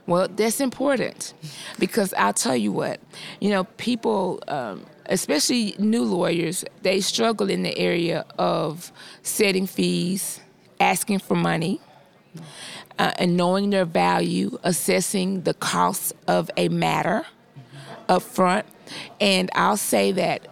Well, 0.08 0.28
that's 0.28 0.60
important 0.60 1.34
because 1.80 2.14
I'll 2.14 2.34
tell 2.34 2.56
you 2.56 2.72
what, 2.72 3.00
you 3.40 3.50
know, 3.50 3.64
people, 3.64 4.44
um, 4.48 4.86
especially 5.08 5.76
new 5.80 6.04
lawyers, 6.04 6.64
they 6.84 7.02
struggle 7.02 7.50
in 7.50 7.64
the 7.64 7.76
area 7.78 8.24
of 8.38 8.92
setting 9.24 9.66
fees, 9.66 10.42
asking 10.80 11.20
for 11.20 11.36
money, 11.36 11.82
uh, 13.00 13.12
and 13.18 13.36
knowing 13.36 13.72
their 13.72 13.86
value, 13.86 14.60
assessing 14.64 15.42
the 15.42 15.56
cost 15.56 16.14
of 16.28 16.52
a 16.56 16.70
matter 16.70 17.26
up 18.10 18.22
front. 18.22 18.66
And 19.20 19.50
I'll 19.56 19.78
say 19.78 20.12
that 20.14 20.48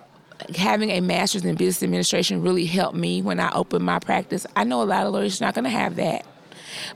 having 0.56 0.90
a 0.90 1.02
master's 1.02 1.46
in 1.46 1.56
business 1.56 1.84
administration 1.84 2.42
really 2.42 2.66
helped 2.66 2.98
me 2.98 3.22
when 3.22 3.40
I 3.40 3.52
opened 3.54 3.86
my 3.86 4.00
practice. 4.00 4.46
I 4.56 4.64
know 4.64 4.82
a 4.82 4.84
lot 4.84 5.06
of 5.06 5.14
lawyers 5.14 5.42
are 5.42 5.46
not 5.46 5.56
going 5.56 5.66
to 5.66 5.70
have 5.70 5.96
that. 5.98 6.26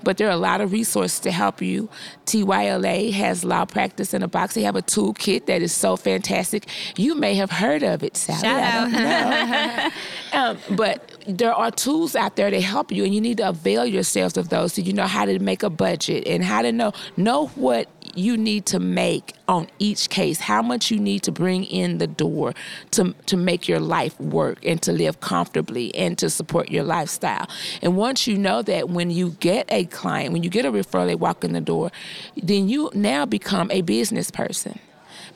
But 0.04 0.18
there 0.18 0.28
are 0.28 0.32
a 0.32 0.38
lot 0.38 0.62
of 0.62 0.72
resources 0.72 1.20
to 1.22 1.32
help 1.32 1.62
you. 1.62 1.90
TYLA 2.26 3.12
has 3.12 3.44
law 3.44 3.66
practice 3.66 4.14
in 4.14 4.24
a 4.24 4.28
box. 4.28 4.56
They 4.56 4.64
have 4.64 4.76
a 4.76 4.82
toolkit 4.82 5.46
that 5.46 5.62
is 5.62 5.74
so 5.74 5.96
fantastic. 5.96 6.68
You 6.98 7.16
may 7.16 7.36
have 7.36 7.52
heard 7.52 7.84
of 7.84 8.04
it, 8.04 8.18
Sally. 8.18 8.40
Shout 8.40 8.64
I 8.64 9.92
don't 10.32 10.34
know. 10.34 10.58
um, 10.74 10.76
but 10.76 11.14
there 11.28 11.54
are 11.54 11.72
tools 11.72 12.16
out 12.16 12.36
there 12.36 12.50
to 12.50 12.62
help 12.62 12.92
you, 12.92 13.04
and 13.04 13.14
you 13.14 13.22
need 13.22 13.38
to 13.38 13.50
avail 13.50 13.86
yourselves 13.86 14.38
of 14.38 14.50
those 14.50 14.74
so 14.74 14.82
you 14.82 14.94
know 14.94 15.08
how 15.08 15.26
to 15.26 15.40
make 15.40 15.64
a 15.64 15.70
budget 15.70 16.28
and 16.28 16.44
how 16.44 16.62
to 16.62 16.72
know 16.72 16.94
know 17.16 17.48
what 17.48 17.88
you 18.18 18.38
need 18.38 18.66
to 18.68 18.80
make 18.80 19.34
on 19.48 19.68
each 19.80 20.10
case, 20.10 20.40
how 20.40 20.62
much 20.62 20.92
you 20.92 21.00
need 21.00 21.24
to 21.24 21.32
bring 21.32 21.64
in 21.64 22.00
the 22.00 22.08
door 22.08 22.54
to, 22.92 23.14
to 23.28 23.38
make 23.38 23.68
your 23.68 23.80
life 23.80 24.20
work 24.20 24.64
and 24.66 24.82
to 24.82 24.92
live 24.92 25.20
comfortably 25.20 25.94
and 25.96 26.18
to 26.18 26.30
support 26.30 26.70
your 26.70 26.84
lifestyle. 26.84 27.48
And 27.82 27.96
once 27.96 28.28
you 28.28 28.38
know 28.38 28.62
that 28.64 28.90
when 28.90 29.10
you 29.10 29.32
get 29.40 29.66
a 29.70 29.86
client, 29.86 30.34
when 30.34 30.44
you 30.44 30.50
get 30.50 30.66
a 30.66 30.72
referral, 30.72 31.06
they 31.06 31.16
walk 31.16 31.44
in 31.44 31.54
the 31.54 31.62
door, 31.62 31.92
then 32.36 32.68
you 32.68 32.90
now 32.94 33.26
become 33.26 33.70
a 33.72 33.82
business 33.82 34.32
person 34.32 34.80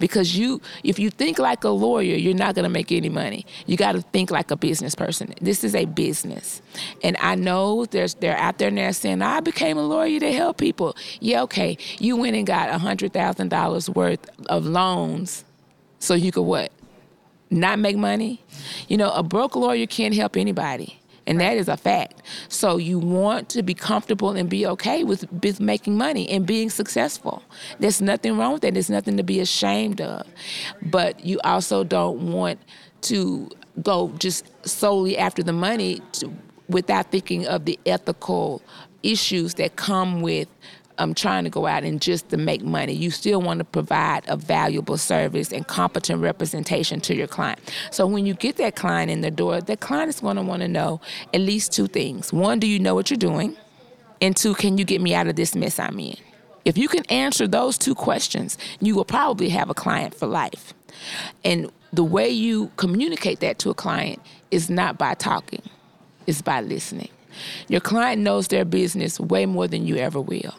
because 0.01 0.37
you 0.37 0.61
if 0.83 0.99
you 0.99 1.09
think 1.09 1.39
like 1.39 1.63
a 1.63 1.69
lawyer 1.69 2.15
you're 2.15 2.33
not 2.33 2.55
going 2.55 2.63
to 2.63 2.69
make 2.69 2.91
any 2.91 3.07
money. 3.07 3.45
You 3.65 3.77
got 3.77 3.93
to 3.93 4.01
think 4.01 4.31
like 4.31 4.51
a 4.51 4.57
business 4.57 4.95
person. 4.95 5.33
This 5.39 5.63
is 5.63 5.73
a 5.75 5.85
business. 5.85 6.61
And 7.03 7.15
i 7.21 7.35
know 7.35 7.85
there's 7.85 8.15
they're 8.15 8.37
out 8.37 8.57
there 8.57 8.71
now 8.71 8.91
saying 8.91 9.21
i 9.21 9.39
became 9.39 9.77
a 9.77 9.83
lawyer 9.83 10.19
to 10.19 10.33
help 10.33 10.57
people. 10.57 10.97
Yeah 11.21 11.43
okay. 11.43 11.77
You 11.99 12.17
went 12.17 12.35
and 12.35 12.45
got 12.45 12.69
a 12.69 12.77
hundred 12.77 13.13
thousand 13.13 13.49
dollars 13.49 13.89
worth 13.89 14.27
of 14.47 14.65
loans 14.65 15.45
so 15.99 16.15
you 16.15 16.31
could 16.31 16.43
what? 16.43 16.71
Not 17.49 17.79
make 17.79 17.95
money? 17.95 18.43
You 18.87 18.97
know 18.97 19.11
a 19.11 19.23
broke 19.23 19.55
lawyer 19.55 19.85
can't 19.85 20.15
help 20.15 20.35
anybody 20.35 21.00
and 21.31 21.39
that 21.39 21.55
is 21.55 21.69
a 21.69 21.77
fact. 21.77 22.23
So 22.49 22.75
you 22.75 22.99
want 22.99 23.47
to 23.49 23.63
be 23.63 23.73
comfortable 23.73 24.31
and 24.31 24.49
be 24.49 24.67
okay 24.67 25.05
with, 25.05 25.31
with 25.31 25.61
making 25.61 25.97
money 25.97 26.27
and 26.27 26.45
being 26.45 26.69
successful. 26.69 27.41
There's 27.79 28.01
nothing 28.01 28.37
wrong 28.37 28.51
with 28.51 28.63
that. 28.63 28.73
There's 28.73 28.89
nothing 28.89 29.15
to 29.15 29.23
be 29.23 29.39
ashamed 29.39 30.01
of. 30.01 30.27
But 30.81 31.25
you 31.25 31.39
also 31.45 31.85
don't 31.85 32.33
want 32.33 32.59
to 33.03 33.49
go 33.81 34.11
just 34.19 34.43
solely 34.67 35.17
after 35.17 35.41
the 35.41 35.53
money 35.53 36.01
to, 36.11 36.33
without 36.67 37.11
thinking 37.11 37.47
of 37.47 37.63
the 37.63 37.79
ethical 37.85 38.61
issues 39.01 39.53
that 39.53 39.77
come 39.77 40.21
with 40.21 40.49
um, 41.01 41.15
trying 41.15 41.43
to 41.43 41.49
go 41.49 41.65
out 41.65 41.83
and 41.83 41.99
just 41.99 42.29
to 42.29 42.37
make 42.37 42.61
money. 42.61 42.93
You 42.93 43.09
still 43.09 43.41
want 43.41 43.57
to 43.57 43.63
provide 43.63 44.23
a 44.27 44.37
valuable 44.37 44.97
service 44.97 45.51
and 45.51 45.67
competent 45.67 46.21
representation 46.21 47.01
to 47.01 47.15
your 47.15 47.25
client. 47.25 47.59
So 47.89 48.05
when 48.05 48.27
you 48.27 48.35
get 48.35 48.57
that 48.57 48.75
client 48.75 49.09
in 49.09 49.21
the 49.21 49.31
door, 49.31 49.61
that 49.61 49.79
client 49.79 50.09
is 50.09 50.19
going 50.19 50.35
to 50.35 50.43
want 50.43 50.61
to 50.61 50.67
know 50.67 51.01
at 51.33 51.41
least 51.41 51.71
two 51.71 51.87
things. 51.87 52.31
One, 52.31 52.59
do 52.59 52.67
you 52.67 52.77
know 52.77 52.93
what 52.93 53.09
you're 53.09 53.17
doing? 53.17 53.57
And 54.21 54.37
two, 54.37 54.53
can 54.53 54.77
you 54.77 54.85
get 54.85 55.01
me 55.01 55.15
out 55.15 55.27
of 55.27 55.35
this 55.35 55.55
mess 55.55 55.79
I'm 55.79 55.99
in? 55.99 56.17
If 56.65 56.77
you 56.77 56.87
can 56.87 57.03
answer 57.05 57.47
those 57.47 57.79
two 57.79 57.95
questions, 57.95 58.59
you 58.79 58.93
will 58.93 59.05
probably 59.05 59.49
have 59.49 59.71
a 59.71 59.73
client 59.73 60.13
for 60.13 60.27
life. 60.27 60.75
And 61.43 61.71
the 61.91 62.03
way 62.03 62.29
you 62.29 62.71
communicate 62.77 63.39
that 63.39 63.57
to 63.59 63.71
a 63.71 63.73
client 63.73 64.21
is 64.51 64.69
not 64.69 64.99
by 64.99 65.15
talking, 65.15 65.63
it's 66.27 66.43
by 66.43 66.61
listening. 66.61 67.09
Your 67.69 67.81
client 67.81 68.21
knows 68.21 68.49
their 68.49 68.65
business 68.65 69.19
way 69.19 69.47
more 69.47 69.67
than 69.67 69.87
you 69.87 69.95
ever 69.95 70.21
will. 70.21 70.53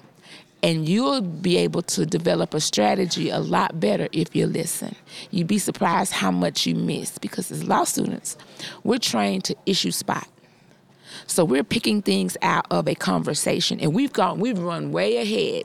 And 0.63 0.89
you'll 0.89 1.23
be 1.23 1.57
able 1.57 1.83
to 1.83 2.07
develop 2.07 2.55
a 2.55 2.61
strategy 2.61 3.31
a 3.31 3.41
lot 3.41 3.81
better 3.81 4.09
if 4.13 4.37
you 4.37 4.47
listen. 4.47 4.95
You'd 5.31 5.49
be 5.49 5.59
surprised 5.59 6.13
how 6.13 6.31
much 6.31 6.67
you 6.67 6.77
miss 6.77 7.19
because 7.19 7.51
as 7.51 7.65
law 7.65 7.85
students, 7.85 8.37
we're 8.85 8.99
trained 8.99 9.45
to 9.45 9.57
issue 9.67 9.91
spot. 9.91 10.29
So 11.27 11.45
we're 11.45 11.65
picking 11.65 12.01
things 12.01 12.37
out 12.43 12.67
of 12.71 12.89
a 12.89 12.95
conversation 12.95 13.81
and 13.81 13.93
we've 13.93 14.13
gone, 14.13 14.39
we've 14.39 14.59
run 14.59 14.93
way 14.93 15.17
ahead 15.17 15.65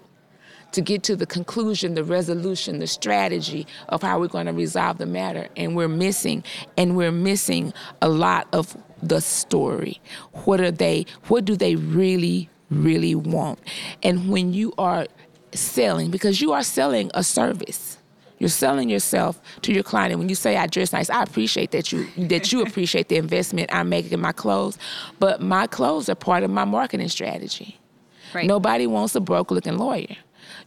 to 0.72 0.82
get 0.82 1.04
to 1.04 1.16
the 1.16 1.26
conclusion, 1.26 1.94
the 1.94 2.04
resolution, 2.04 2.80
the 2.80 2.88
strategy 2.88 3.66
of 3.90 4.02
how 4.02 4.20
we're 4.20 4.28
going 4.28 4.48
to 4.48 4.54
resolve 4.54 4.98
the 4.98 5.06
matter. 5.06 5.48
And 5.56 5.76
we're 5.76 5.88
missing, 5.88 6.44
and 6.78 6.98
we're 6.98 7.12
missing 7.12 7.74
a 8.02 8.10
lot 8.10 8.48
of 8.54 8.76
the 9.02 9.22
story. 9.22 10.02
What 10.46 10.60
are 10.60 10.72
they, 10.72 11.06
what 11.28 11.46
do 11.46 11.56
they 11.56 11.76
really 11.76 12.50
really 12.70 13.16
want. 13.16 13.60
And 14.04 14.30
when 14.30 14.54
you 14.54 14.74
are 14.78 15.08
selling, 15.54 16.12
because 16.12 16.42
you 16.42 16.54
are 16.54 16.64
selling 16.64 17.12
a 17.14 17.24
service. 17.24 17.98
You're 18.40 18.50
selling 18.50 18.88
yourself 18.88 19.42
to 19.64 19.74
your 19.74 19.82
client. 19.82 20.12
And 20.12 20.20
when 20.20 20.30
you 20.30 20.36
say 20.36 20.58
I 20.58 20.68
dress 20.68 20.94
nice, 20.94 21.10
I 21.10 21.24
appreciate 21.24 21.72
that 21.72 21.92
you 21.92 22.08
that 22.18 22.52
you 22.52 22.62
appreciate 22.62 23.10
the 23.10 23.16
investment 23.16 23.74
I'm 23.74 23.90
making 23.90 24.12
in 24.14 24.22
my 24.22 24.32
clothes. 24.32 24.78
But 25.20 25.42
my 25.42 25.66
clothes 25.66 26.08
are 26.08 26.16
part 26.16 26.44
of 26.44 26.52
my 26.52 26.64
marketing 26.64 27.10
strategy. 27.10 27.80
Right. 28.34 28.46
Nobody 28.46 28.86
wants 28.86 29.16
a 29.16 29.22
broke 29.22 29.50
looking 29.50 29.78
lawyer. 29.78 30.16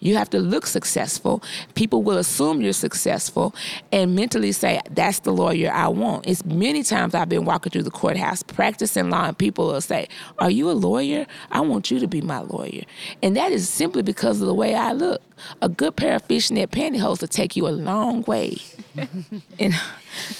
You 0.00 0.16
have 0.16 0.30
to 0.30 0.38
look 0.38 0.66
successful. 0.66 1.42
People 1.74 2.02
will 2.02 2.18
assume 2.18 2.60
you're 2.60 2.72
successful 2.72 3.54
and 3.92 4.14
mentally 4.14 4.52
say, 4.52 4.80
that's 4.90 5.20
the 5.20 5.32
lawyer 5.32 5.70
I 5.72 5.88
want. 5.88 6.26
It's 6.26 6.44
many 6.44 6.82
times 6.82 7.14
I've 7.14 7.28
been 7.28 7.44
walking 7.44 7.70
through 7.70 7.84
the 7.84 7.90
courthouse 7.90 8.42
practicing 8.42 9.10
law 9.10 9.26
and 9.26 9.38
people 9.38 9.66
will 9.66 9.80
say, 9.80 10.08
Are 10.38 10.50
you 10.50 10.70
a 10.70 10.72
lawyer? 10.72 11.26
I 11.50 11.60
want 11.60 11.90
you 11.90 11.98
to 12.00 12.06
be 12.06 12.20
my 12.20 12.40
lawyer. 12.40 12.82
And 13.22 13.36
that 13.36 13.52
is 13.52 13.68
simply 13.68 14.02
because 14.02 14.40
of 14.40 14.46
the 14.46 14.54
way 14.54 14.74
I 14.74 14.92
look. 14.92 15.22
A 15.62 15.68
good 15.68 15.96
pair 15.96 16.16
of 16.16 16.22
fishnet 16.24 16.70
pantyhose 16.70 17.20
will 17.20 17.28
take 17.28 17.56
you 17.56 17.66
a 17.66 17.70
long 17.70 18.22
way 18.22 18.58
in 19.58 19.72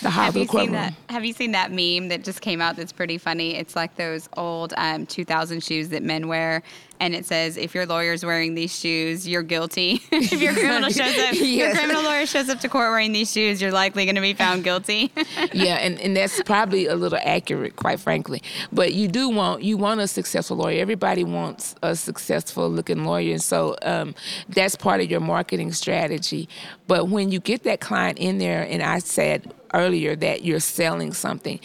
the 0.02 0.11
have 0.11 0.37
you 0.37 0.47
seen 0.47 0.73
that 0.73 0.95
Have 1.09 1.25
you 1.25 1.33
seen 1.33 1.52
that 1.52 1.71
meme 1.71 2.09
that 2.09 2.25
just 2.25 2.40
came 2.40 2.61
out 2.61 2.76
that's 2.76 2.92
pretty 2.92 3.19
funny? 3.19 3.57
It's 3.57 3.76
like 3.76 3.97
those 3.97 4.28
old 4.37 4.75
um, 4.76 5.07
2000 5.07 5.62
shoes 5.62 5.90
that 5.90 6.02
men 6.02 6.28
wear 6.28 6.62
and 7.00 7.14
it 7.14 7.25
says 7.25 7.57
if 7.57 7.75
your 7.75 7.87
lawyer's 7.87 8.25
wearing 8.25 8.54
these 8.54 8.78
shoes, 8.78 9.26
you're 9.26 9.42
guilty. 9.42 10.02
if 10.12 10.40
your 10.40 10.52
criminal 10.52 10.90
shows 10.90 11.16
up, 11.19 11.33
yes. 11.33 11.42
your 11.42 11.73
criminal 11.73 12.02
lawyer 12.02 12.26
shows 12.26 12.50
up 12.50 12.61
to 12.61 12.69
court 12.69 12.90
wearing 12.90 13.12
these 13.12 13.33
shoes, 13.33 13.61
you're 13.61 13.73
likely 13.73 14.04
going 14.04 14.16
to 14.16 14.21
be 14.21 14.35
found 14.35 14.62
guilty. 14.62 15.11
yeah, 15.52 15.76
and, 15.76 15.99
and 16.00 16.14
that's 16.14 16.42
probably 16.42 16.87
a 16.87 16.95
little 16.95 17.19
accurate, 17.23 17.76
quite 17.76 17.99
frankly. 17.99 18.42
But 18.71 18.92
you 18.92 19.09
do 19.09 19.30
want 19.30 19.62
you 19.62 19.78
want 19.78 20.00
a 20.00 20.07
successful 20.07 20.59
lawyer. 20.59 20.80
Everybody 20.80 21.25
wants 21.25 21.75
a 21.83 21.97
successful 21.97 22.69
looking 22.69 23.04
lawyer, 23.04 23.33
and 23.33 23.42
so 23.42 23.76
um, 23.83 24.14
that's 24.50 24.76
part 24.76 25.00
of 25.00 25.11
your 25.11 25.21
marketing 25.21 25.73
strategy. 25.73 26.49
But 26.87 27.09
when 27.09 27.33
you 27.33 27.40
get 27.40 27.62
that 27.62 27.80
client 27.80 28.19
in 28.19 28.38
there, 28.38 28.50
and 28.59 28.83
I 28.83 28.99
said 28.99 29.52
earlier 29.73 30.16
that 30.16 30.45
you're 30.45 30.61
selling 30.61 31.12
something 31.12 31.61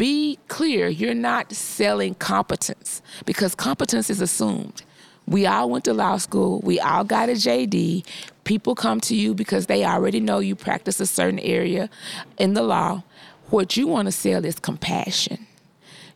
be 0.00 0.38
clear 0.48 0.88
you're 0.88 1.12
not 1.12 1.52
selling 1.52 2.14
competence 2.14 3.02
because 3.26 3.54
competence 3.54 4.08
is 4.08 4.22
assumed. 4.22 4.82
We 5.26 5.44
all 5.44 5.68
went 5.68 5.84
to 5.84 5.92
law 5.92 6.16
school, 6.16 6.60
we 6.60 6.80
all 6.80 7.04
got 7.04 7.28
a 7.28 7.32
JD. 7.32 8.06
People 8.44 8.74
come 8.74 9.00
to 9.02 9.14
you 9.14 9.34
because 9.34 9.66
they 9.66 9.84
already 9.84 10.18
know 10.18 10.38
you 10.38 10.56
practice 10.56 11.00
a 11.00 11.06
certain 11.06 11.38
area 11.40 11.90
in 12.38 12.54
the 12.54 12.62
law. 12.62 13.02
What 13.50 13.76
you 13.76 13.86
want 13.88 14.06
to 14.06 14.12
sell 14.12 14.42
is 14.42 14.58
compassion. 14.58 15.46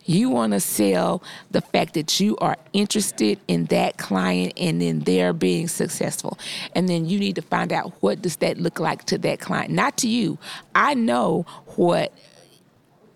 You 0.04 0.28
want 0.28 0.52
to 0.52 0.60
sell 0.60 1.22
the 1.50 1.60
fact 1.60 1.94
that 1.94 2.20
you 2.20 2.36
are 2.38 2.56
interested 2.72 3.40
in 3.48 3.66
that 3.66 3.96
client 3.96 4.52
and 4.56 4.82
in 4.82 5.00
their 5.00 5.32
being 5.32 5.68
successful. 5.68 6.38
And 6.74 6.88
then 6.88 7.06
you 7.08 7.18
need 7.18 7.36
to 7.36 7.42
find 7.42 7.72
out 7.72 7.92
what 8.00 8.22
does 8.22 8.36
that 8.36 8.58
look 8.58 8.78
like 8.78 9.04
to 9.06 9.18
that 9.18 9.40
client, 9.40 9.70
not 9.70 9.96
to 9.98 10.08
you. 10.08 10.38
I 10.74 10.94
know 10.94 11.46
what 11.76 12.12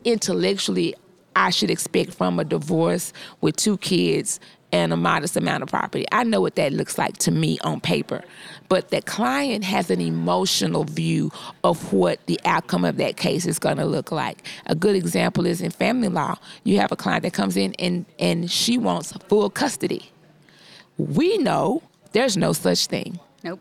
intellectually 0.04 0.94
I 1.36 1.50
should 1.50 1.70
expect 1.70 2.14
from 2.14 2.38
a 2.38 2.44
divorce 2.44 3.12
with 3.40 3.56
two 3.56 3.76
kids 3.78 4.40
and 4.72 4.92
a 4.92 4.96
modest 4.96 5.36
amount 5.36 5.62
of 5.62 5.70
property. 5.70 6.04
I 6.12 6.24
know 6.24 6.40
what 6.40 6.56
that 6.56 6.72
looks 6.72 6.98
like 6.98 7.16
to 7.18 7.30
me 7.30 7.58
on 7.60 7.80
paper. 7.80 8.22
But 8.68 8.90
the 8.90 9.00
client 9.02 9.64
has 9.64 9.90
an 9.90 10.00
emotional 10.00 10.84
view 10.84 11.32
of 11.64 11.92
what 11.92 12.24
the 12.26 12.38
outcome 12.44 12.84
of 12.84 12.96
that 12.98 13.16
case 13.16 13.46
is 13.46 13.58
going 13.58 13.78
to 13.78 13.86
look 13.86 14.12
like. 14.12 14.46
A 14.66 14.74
good 14.74 14.94
example 14.94 15.46
is 15.46 15.60
in 15.60 15.70
family 15.70 16.08
law. 16.08 16.36
You 16.64 16.78
have 16.78 16.92
a 16.92 16.96
client 16.96 17.22
that 17.22 17.32
comes 17.32 17.56
in 17.56 17.74
and, 17.78 18.04
and 18.18 18.50
she 18.50 18.76
wants 18.76 19.12
full 19.28 19.48
custody. 19.50 20.10
We 20.98 21.38
know 21.38 21.82
there's 22.12 22.36
no 22.36 22.52
such 22.52 22.86
thing. 22.86 23.20
Nope. 23.44 23.60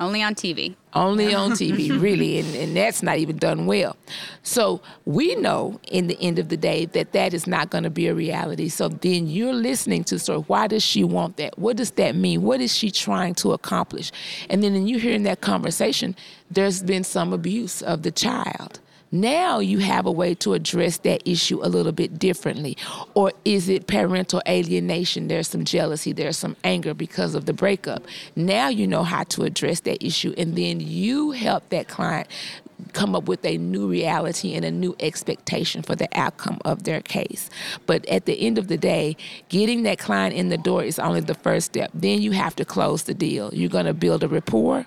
Only 0.00 0.20
on 0.20 0.34
TV. 0.34 0.74
Only 0.94 1.32
on 1.32 1.52
TV, 1.52 2.00
really, 2.00 2.40
and, 2.40 2.54
and 2.56 2.76
that's 2.76 3.04
not 3.04 3.18
even 3.18 3.36
done 3.36 3.66
well. 3.66 3.96
So 4.42 4.80
we 5.04 5.36
know 5.36 5.80
in 5.88 6.08
the 6.08 6.20
end 6.20 6.40
of 6.40 6.48
the 6.48 6.56
day 6.56 6.86
that 6.86 7.12
that 7.12 7.32
is 7.32 7.46
not 7.46 7.70
going 7.70 7.84
to 7.84 7.90
be 7.90 8.08
a 8.08 8.14
reality. 8.14 8.68
So 8.68 8.88
then 8.88 9.28
you're 9.28 9.52
listening 9.52 10.02
to, 10.04 10.18
so 10.18 10.42
why 10.42 10.66
does 10.66 10.82
she 10.82 11.04
want 11.04 11.36
that? 11.36 11.56
What 11.56 11.76
does 11.76 11.92
that 11.92 12.16
mean? 12.16 12.42
What 12.42 12.60
is 12.60 12.74
she 12.74 12.90
trying 12.90 13.34
to 13.36 13.52
accomplish? 13.52 14.10
And 14.50 14.62
then 14.62 14.88
you 14.88 14.98
hear 14.98 15.14
in 15.14 15.22
that 15.22 15.40
conversation, 15.40 16.16
there's 16.50 16.82
been 16.82 17.04
some 17.04 17.32
abuse 17.32 17.80
of 17.80 18.02
the 18.02 18.10
child. 18.10 18.80
Now 19.14 19.58
you 19.58 19.78
have 19.80 20.06
a 20.06 20.10
way 20.10 20.34
to 20.36 20.54
address 20.54 20.96
that 20.98 21.28
issue 21.28 21.60
a 21.62 21.68
little 21.68 21.92
bit 21.92 22.18
differently. 22.18 22.78
Or 23.12 23.30
is 23.44 23.68
it 23.68 23.86
parental 23.86 24.40
alienation? 24.48 25.28
There's 25.28 25.48
some 25.48 25.66
jealousy, 25.66 26.12
there's 26.12 26.38
some 26.38 26.56
anger 26.64 26.94
because 26.94 27.34
of 27.34 27.44
the 27.44 27.52
breakup. 27.52 28.06
Now 28.36 28.68
you 28.68 28.86
know 28.86 29.02
how 29.02 29.24
to 29.24 29.42
address 29.42 29.80
that 29.80 30.02
issue, 30.02 30.34
and 30.38 30.56
then 30.56 30.80
you 30.80 31.32
help 31.32 31.68
that 31.68 31.88
client 31.88 32.26
come 32.94 33.14
up 33.14 33.24
with 33.24 33.44
a 33.44 33.58
new 33.58 33.86
reality 33.86 34.54
and 34.54 34.64
a 34.64 34.70
new 34.70 34.96
expectation 34.98 35.82
for 35.82 35.94
the 35.94 36.08
outcome 36.18 36.58
of 36.64 36.84
their 36.84 37.02
case. 37.02 37.50
But 37.86 38.06
at 38.06 38.24
the 38.24 38.40
end 38.40 38.56
of 38.56 38.68
the 38.68 38.78
day, 38.78 39.16
getting 39.50 39.82
that 39.82 39.98
client 39.98 40.34
in 40.34 40.48
the 40.48 40.58
door 40.58 40.82
is 40.82 40.98
only 40.98 41.20
the 41.20 41.34
first 41.34 41.66
step. 41.66 41.90
Then 41.92 42.22
you 42.22 42.32
have 42.32 42.56
to 42.56 42.64
close 42.64 43.04
the 43.04 43.14
deal. 43.14 43.50
You're 43.52 43.68
going 43.68 43.86
to 43.86 43.94
build 43.94 44.22
a 44.22 44.28
rapport 44.28 44.86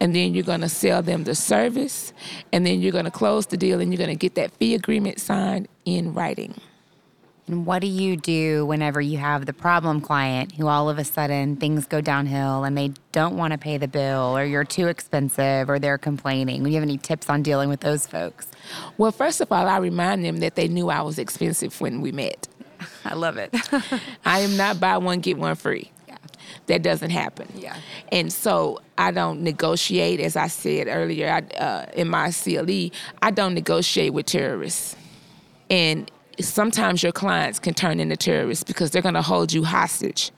and 0.00 0.14
then 0.14 0.34
you're 0.34 0.44
going 0.44 0.60
to 0.60 0.68
sell 0.68 1.02
them 1.02 1.24
the 1.24 1.34
service, 1.34 2.12
and 2.52 2.66
then 2.66 2.80
you're 2.80 2.92
going 2.92 3.04
to 3.04 3.10
close 3.10 3.46
the 3.46 3.56
deal, 3.56 3.80
and 3.80 3.92
you're 3.92 3.98
going 3.98 4.10
to 4.10 4.16
get 4.16 4.34
that 4.34 4.52
fee 4.52 4.74
agreement 4.74 5.20
signed 5.20 5.68
in 5.84 6.14
writing. 6.14 6.54
And 7.50 7.66
what 7.66 7.80
do 7.80 7.88
you 7.88 8.16
do 8.16 8.64
whenever 8.64 9.00
you 9.00 9.18
have 9.18 9.44
the 9.44 9.52
problem 9.52 10.00
client 10.00 10.52
who 10.52 10.68
all 10.68 10.88
of 10.88 11.00
a 11.00 11.04
sudden 11.04 11.56
things 11.56 11.84
go 11.84 12.00
downhill 12.00 12.62
and 12.62 12.78
they 12.78 12.92
don't 13.10 13.36
want 13.36 13.52
to 13.52 13.58
pay 13.58 13.76
the 13.76 13.88
bill 13.88 14.38
or 14.38 14.44
you're 14.44 14.62
too 14.62 14.86
expensive 14.86 15.68
or 15.68 15.80
they're 15.80 15.98
complaining? 15.98 16.62
Do 16.62 16.68
you 16.70 16.76
have 16.76 16.84
any 16.84 16.96
tips 16.96 17.28
on 17.28 17.42
dealing 17.42 17.68
with 17.68 17.80
those 17.80 18.06
folks? 18.06 18.46
Well, 18.98 19.10
first 19.10 19.40
of 19.40 19.50
all, 19.50 19.66
I 19.66 19.78
remind 19.78 20.24
them 20.24 20.38
that 20.38 20.54
they 20.54 20.68
knew 20.68 20.90
I 20.90 21.02
was 21.02 21.18
expensive 21.18 21.80
when 21.80 22.00
we 22.00 22.12
met. 22.12 22.46
I 23.04 23.14
love 23.14 23.36
it. 23.36 23.52
I 24.24 24.40
am 24.40 24.56
not 24.56 24.78
buy 24.78 24.98
one, 24.98 25.18
get 25.18 25.36
one 25.36 25.56
free 25.56 25.90
That 26.70 26.82
doesn't 26.82 27.10
happen. 27.10 27.48
Yeah. 27.56 27.76
And 28.12 28.32
so 28.32 28.78
I 28.96 29.10
don't 29.10 29.42
negotiate, 29.42 30.20
as 30.20 30.36
I 30.36 30.46
said 30.46 30.86
earlier 30.86 31.28
I, 31.28 31.56
uh, 31.56 31.86
in 31.94 32.08
my 32.08 32.30
CLE, 32.30 32.90
I 33.20 33.32
don't 33.32 33.54
negotiate 33.54 34.12
with 34.12 34.26
terrorists. 34.26 34.94
And 35.68 36.08
sometimes 36.38 37.02
your 37.02 37.10
clients 37.10 37.58
can 37.58 37.74
turn 37.74 37.98
into 37.98 38.16
terrorists 38.16 38.62
because 38.62 38.92
they're 38.92 39.02
going 39.02 39.16
to 39.16 39.22
hold 39.22 39.52
you 39.52 39.64
hostage 39.64 40.30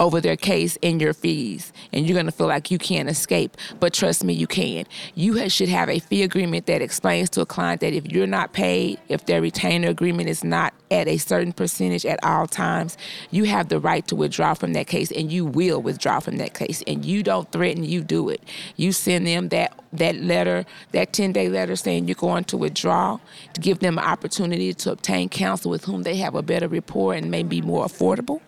over 0.00 0.20
their 0.20 0.36
case 0.36 0.78
and 0.82 1.00
your 1.00 1.12
fees, 1.12 1.72
and 1.92 2.06
you're 2.06 2.14
going 2.14 2.26
to 2.26 2.32
feel 2.32 2.46
like 2.46 2.70
you 2.70 2.78
can't 2.78 3.08
escape. 3.08 3.56
But 3.80 3.92
trust 3.92 4.24
me, 4.24 4.32
you 4.34 4.46
can. 4.46 4.86
You 5.14 5.48
should 5.48 5.68
have 5.68 5.88
a 5.88 5.98
fee 5.98 6.22
agreement 6.22 6.66
that 6.66 6.82
explains 6.82 7.30
to 7.30 7.40
a 7.40 7.46
client 7.46 7.80
that 7.80 7.92
if 7.92 8.06
you're 8.06 8.26
not 8.26 8.52
paid, 8.52 8.98
if 9.08 9.26
their 9.26 9.40
retainer 9.40 9.88
agreement 9.88 10.28
is 10.28 10.44
not 10.44 10.74
at 10.90 11.06
a 11.08 11.18
certain 11.18 11.52
percentage 11.52 12.06
at 12.06 12.22
all 12.24 12.46
times, 12.46 12.96
you 13.30 13.44
have 13.44 13.68
the 13.68 13.78
right 13.78 14.06
to 14.08 14.16
withdraw 14.16 14.54
from 14.54 14.72
that 14.72 14.86
case, 14.86 15.10
and 15.12 15.32
you 15.32 15.44
will 15.44 15.80
withdraw 15.80 16.20
from 16.20 16.38
that 16.38 16.54
case. 16.54 16.82
And 16.86 17.04
you 17.04 17.22
don't 17.22 17.50
threaten, 17.52 17.84
you 17.84 18.02
do 18.02 18.28
it. 18.28 18.42
You 18.76 18.92
send 18.92 19.26
them 19.26 19.48
that 19.50 19.78
that 19.92 20.16
letter, 20.16 20.66
that 20.92 21.12
10 21.14 21.32
day 21.32 21.48
letter 21.48 21.74
saying 21.74 22.06
you're 22.06 22.14
going 22.14 22.44
to 22.44 22.56
withdraw, 22.56 23.18
to 23.54 23.60
give 23.60 23.78
them 23.78 23.98
an 23.98 24.04
opportunity 24.04 24.74
to 24.74 24.92
obtain 24.92 25.28
counsel 25.28 25.70
with 25.70 25.84
whom 25.84 26.02
they 26.02 26.16
have 26.16 26.34
a 26.34 26.42
better 26.42 26.68
rapport 26.68 27.14
and 27.14 27.30
may 27.30 27.42
be 27.42 27.62
more 27.62 27.86
affordable 27.86 28.40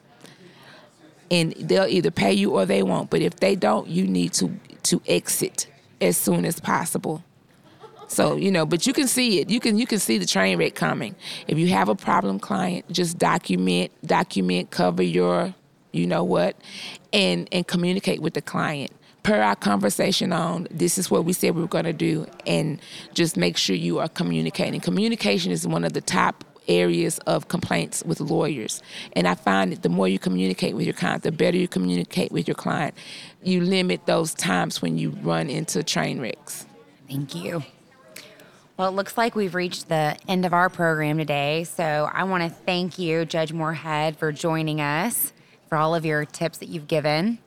and 1.30 1.52
they'll 1.52 1.86
either 1.86 2.10
pay 2.10 2.32
you 2.32 2.52
or 2.52 2.66
they 2.66 2.82
won't. 2.82 3.10
But 3.10 3.22
if 3.22 3.36
they 3.36 3.54
don't, 3.54 3.88
you 3.88 4.06
need 4.06 4.32
to 4.34 4.50
to 4.84 5.02
exit 5.06 5.68
as 6.00 6.16
soon 6.16 6.44
as 6.44 6.60
possible. 6.60 7.22
So 8.08 8.36
you 8.36 8.50
know, 8.50 8.66
but 8.66 8.86
you 8.86 8.92
can 8.92 9.06
see 9.06 9.40
it. 9.40 9.50
You 9.50 9.60
can 9.60 9.78
you 9.78 9.86
can 9.86 9.98
see 9.98 10.18
the 10.18 10.26
train 10.26 10.58
wreck 10.58 10.74
coming. 10.74 11.14
If 11.46 11.58
you 11.58 11.68
have 11.68 11.88
a 11.88 11.94
problem 11.94 12.40
client, 12.40 12.90
just 12.90 13.18
document, 13.18 13.92
document, 14.04 14.70
cover 14.70 15.02
your, 15.02 15.54
you 15.92 16.06
know 16.06 16.24
what, 16.24 16.56
and 17.12 17.48
and 17.52 17.66
communicate 17.66 18.20
with 18.20 18.34
the 18.34 18.42
client 18.42 18.90
per 19.22 19.40
our 19.40 19.54
conversation 19.54 20.32
on 20.32 20.66
this 20.70 20.96
is 20.96 21.10
what 21.10 21.26
we 21.26 21.32
said 21.34 21.54
we 21.54 21.60
were 21.60 21.68
going 21.68 21.84
to 21.84 21.92
do 21.92 22.26
and 22.46 22.80
just 23.12 23.36
make 23.36 23.58
sure 23.58 23.76
you 23.76 23.98
are 23.98 24.08
communicating 24.08 24.80
communication 24.80 25.52
is 25.52 25.66
one 25.66 25.84
of 25.84 25.92
the 25.92 26.00
top 26.00 26.42
areas 26.68 27.18
of 27.20 27.48
complaints 27.48 28.02
with 28.04 28.20
lawyers. 28.20 28.82
And 29.14 29.26
I 29.26 29.34
find 29.34 29.72
that 29.72 29.82
the 29.82 29.88
more 29.88 30.08
you 30.08 30.18
communicate 30.18 30.74
with 30.74 30.86
your 30.86 30.94
client, 30.94 31.22
the 31.22 31.32
better 31.32 31.56
you 31.56 31.68
communicate 31.68 32.32
with 32.32 32.46
your 32.48 32.54
client, 32.54 32.94
you 33.42 33.60
limit 33.60 34.06
those 34.06 34.34
times 34.34 34.82
when 34.82 34.98
you 34.98 35.10
run 35.22 35.48
into 35.50 35.82
train 35.82 36.20
wrecks. 36.20 36.66
Thank 37.08 37.34
you. 37.34 37.62
Well, 38.76 38.88
it 38.88 38.92
looks 38.92 39.18
like 39.18 39.34
we've 39.34 39.54
reached 39.54 39.88
the 39.88 40.16
end 40.26 40.46
of 40.46 40.54
our 40.54 40.70
program 40.70 41.18
today. 41.18 41.64
So 41.64 42.08
I 42.10 42.24
want 42.24 42.44
to 42.44 42.48
thank 42.48 42.98
you, 42.98 43.26
Judge 43.26 43.52
Moorehead, 43.52 44.16
for 44.16 44.32
joining 44.32 44.80
us, 44.80 45.34
for 45.68 45.76
all 45.76 45.94
of 45.94 46.06
your 46.06 46.24
tips 46.24 46.58
that 46.58 46.68
you've 46.70 46.88
given. 46.88 47.40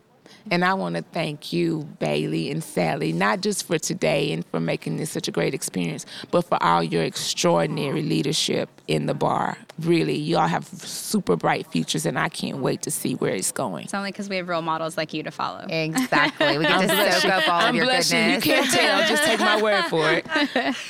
And 0.51 0.65
I 0.65 0.73
want 0.73 0.95
to 0.95 1.01
thank 1.01 1.53
you, 1.53 1.87
Bailey 1.99 2.51
and 2.51 2.63
Sally, 2.63 3.13
not 3.13 3.41
just 3.41 3.65
for 3.65 3.79
today 3.79 4.31
and 4.33 4.45
for 4.47 4.59
making 4.59 4.97
this 4.97 5.11
such 5.11 5.27
a 5.27 5.31
great 5.31 5.53
experience, 5.53 6.05
but 6.31 6.41
for 6.41 6.61
all 6.61 6.83
your 6.83 7.03
extraordinary 7.03 8.01
leadership 8.01 8.69
in 8.87 9.05
the 9.05 9.13
bar. 9.13 9.57
Really, 9.79 10.15
y'all 10.15 10.47
have 10.47 10.65
super 10.67 11.35
bright 11.35 11.65
futures, 11.71 12.05
and 12.05 12.19
I 12.19 12.29
can't 12.29 12.57
wait 12.57 12.81
to 12.83 12.91
see 12.91 13.15
where 13.15 13.33
it's 13.33 13.51
going. 13.51 13.85
It's 13.85 13.93
only 13.93 14.11
because 14.11 14.29
we 14.29 14.35
have 14.35 14.47
role 14.49 14.61
models 14.61 14.97
like 14.97 15.13
you 15.13 15.23
to 15.23 15.31
follow. 15.31 15.65
Exactly. 15.69 16.57
We 16.57 16.63
get 16.67 16.89
to 16.89 17.21
soak 17.21 17.31
up 17.31 17.47
all 17.49 17.61
I'm 17.61 17.69
of 17.69 17.75
your 17.75 17.85
blushing. 17.85 18.39
goodness. 18.39 18.45
You 18.45 18.51
can't 18.53 18.69
tell. 18.71 19.07
Just 19.07 19.23
take 19.23 19.39
my 19.39 19.61
word 19.61 19.85
for 19.85 20.11
it. 20.11 20.75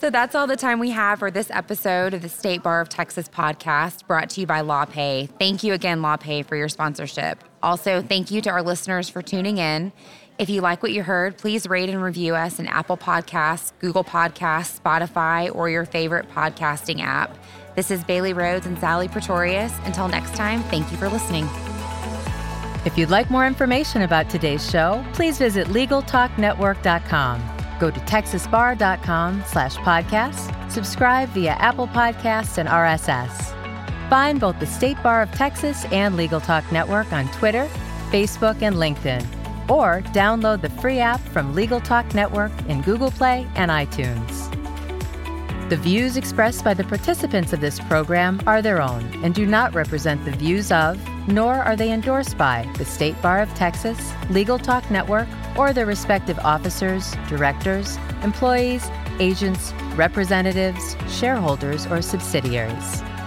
So 0.00 0.10
that's 0.10 0.36
all 0.36 0.46
the 0.46 0.54
time 0.56 0.78
we 0.78 0.90
have 0.90 1.18
for 1.18 1.28
this 1.28 1.50
episode 1.50 2.14
of 2.14 2.22
the 2.22 2.28
State 2.28 2.62
Bar 2.62 2.80
of 2.80 2.88
Texas 2.88 3.28
podcast 3.28 4.06
brought 4.06 4.30
to 4.30 4.40
you 4.40 4.46
by 4.46 4.62
LawPay. 4.62 5.28
Thank 5.40 5.64
you 5.64 5.72
again, 5.72 6.02
LawPay, 6.02 6.46
for 6.46 6.54
your 6.54 6.68
sponsorship. 6.68 7.42
Also, 7.62 8.02
thank 8.02 8.30
you 8.30 8.40
to 8.42 8.50
our 8.50 8.62
listeners 8.62 9.08
for 9.08 9.22
tuning 9.22 9.58
in. 9.58 9.92
If 10.38 10.48
you 10.48 10.60
like 10.60 10.82
what 10.82 10.92
you 10.92 11.02
heard, 11.02 11.36
please 11.36 11.68
rate 11.68 11.88
and 11.88 12.00
review 12.00 12.36
us 12.36 12.60
in 12.60 12.68
Apple 12.68 12.96
Podcasts, 12.96 13.72
Google 13.80 14.04
Podcasts, 14.04 14.80
Spotify, 14.80 15.52
or 15.54 15.68
your 15.68 15.84
favorite 15.84 16.30
podcasting 16.30 17.00
app. 17.00 17.36
This 17.74 17.90
is 17.90 18.04
Bailey 18.04 18.32
Rhodes 18.32 18.66
and 18.66 18.78
Sally 18.78 19.08
Pretorius. 19.08 19.72
Until 19.84 20.06
next 20.08 20.36
time, 20.36 20.62
thank 20.64 20.90
you 20.92 20.96
for 20.96 21.08
listening. 21.08 21.48
If 22.84 22.96
you'd 22.96 23.10
like 23.10 23.30
more 23.30 23.46
information 23.46 24.02
about 24.02 24.30
today's 24.30 24.68
show, 24.68 25.04
please 25.12 25.38
visit 25.38 25.66
LegalTalkNetwork.com. 25.68 27.42
Go 27.80 27.90
to 27.90 28.00
TexasBar.com 28.00 29.44
slash 29.46 29.76
podcast, 29.76 30.70
subscribe 30.70 31.28
via 31.30 31.52
Apple 31.52 31.88
Podcasts 31.88 32.58
and 32.58 32.68
RSS. 32.68 33.57
Find 34.08 34.40
both 34.40 34.58
the 34.58 34.66
State 34.66 34.96
Bar 35.02 35.20
of 35.20 35.30
Texas 35.32 35.84
and 35.86 36.16
Legal 36.16 36.40
Talk 36.40 36.70
Network 36.72 37.12
on 37.12 37.28
Twitter, 37.32 37.68
Facebook, 38.10 38.62
and 38.62 38.76
LinkedIn, 38.76 39.22
or 39.68 40.00
download 40.12 40.62
the 40.62 40.70
free 40.70 40.98
app 40.98 41.20
from 41.20 41.54
Legal 41.54 41.78
Talk 41.78 42.14
Network 42.14 42.52
in 42.68 42.80
Google 42.80 43.10
Play 43.10 43.46
and 43.54 43.70
iTunes. 43.70 44.48
The 45.68 45.76
views 45.76 46.16
expressed 46.16 46.64
by 46.64 46.72
the 46.72 46.84
participants 46.84 47.52
of 47.52 47.60
this 47.60 47.78
program 47.80 48.40
are 48.46 48.62
their 48.62 48.80
own 48.80 49.04
and 49.22 49.34
do 49.34 49.44
not 49.44 49.74
represent 49.74 50.24
the 50.24 50.30
views 50.30 50.72
of, 50.72 50.98
nor 51.28 51.56
are 51.56 51.76
they 51.76 51.92
endorsed 51.92 52.38
by, 52.38 52.66
the 52.78 52.86
State 52.86 53.20
Bar 53.20 53.42
of 53.42 53.54
Texas, 53.54 54.14
Legal 54.30 54.58
Talk 54.58 54.90
Network, 54.90 55.28
or 55.58 55.74
their 55.74 55.84
respective 55.84 56.38
officers, 56.38 57.14
directors, 57.28 57.98
employees, 58.22 58.88
agents, 59.20 59.74
representatives, 59.96 60.96
shareholders, 61.10 61.86
or 61.88 62.00
subsidiaries. 62.00 63.02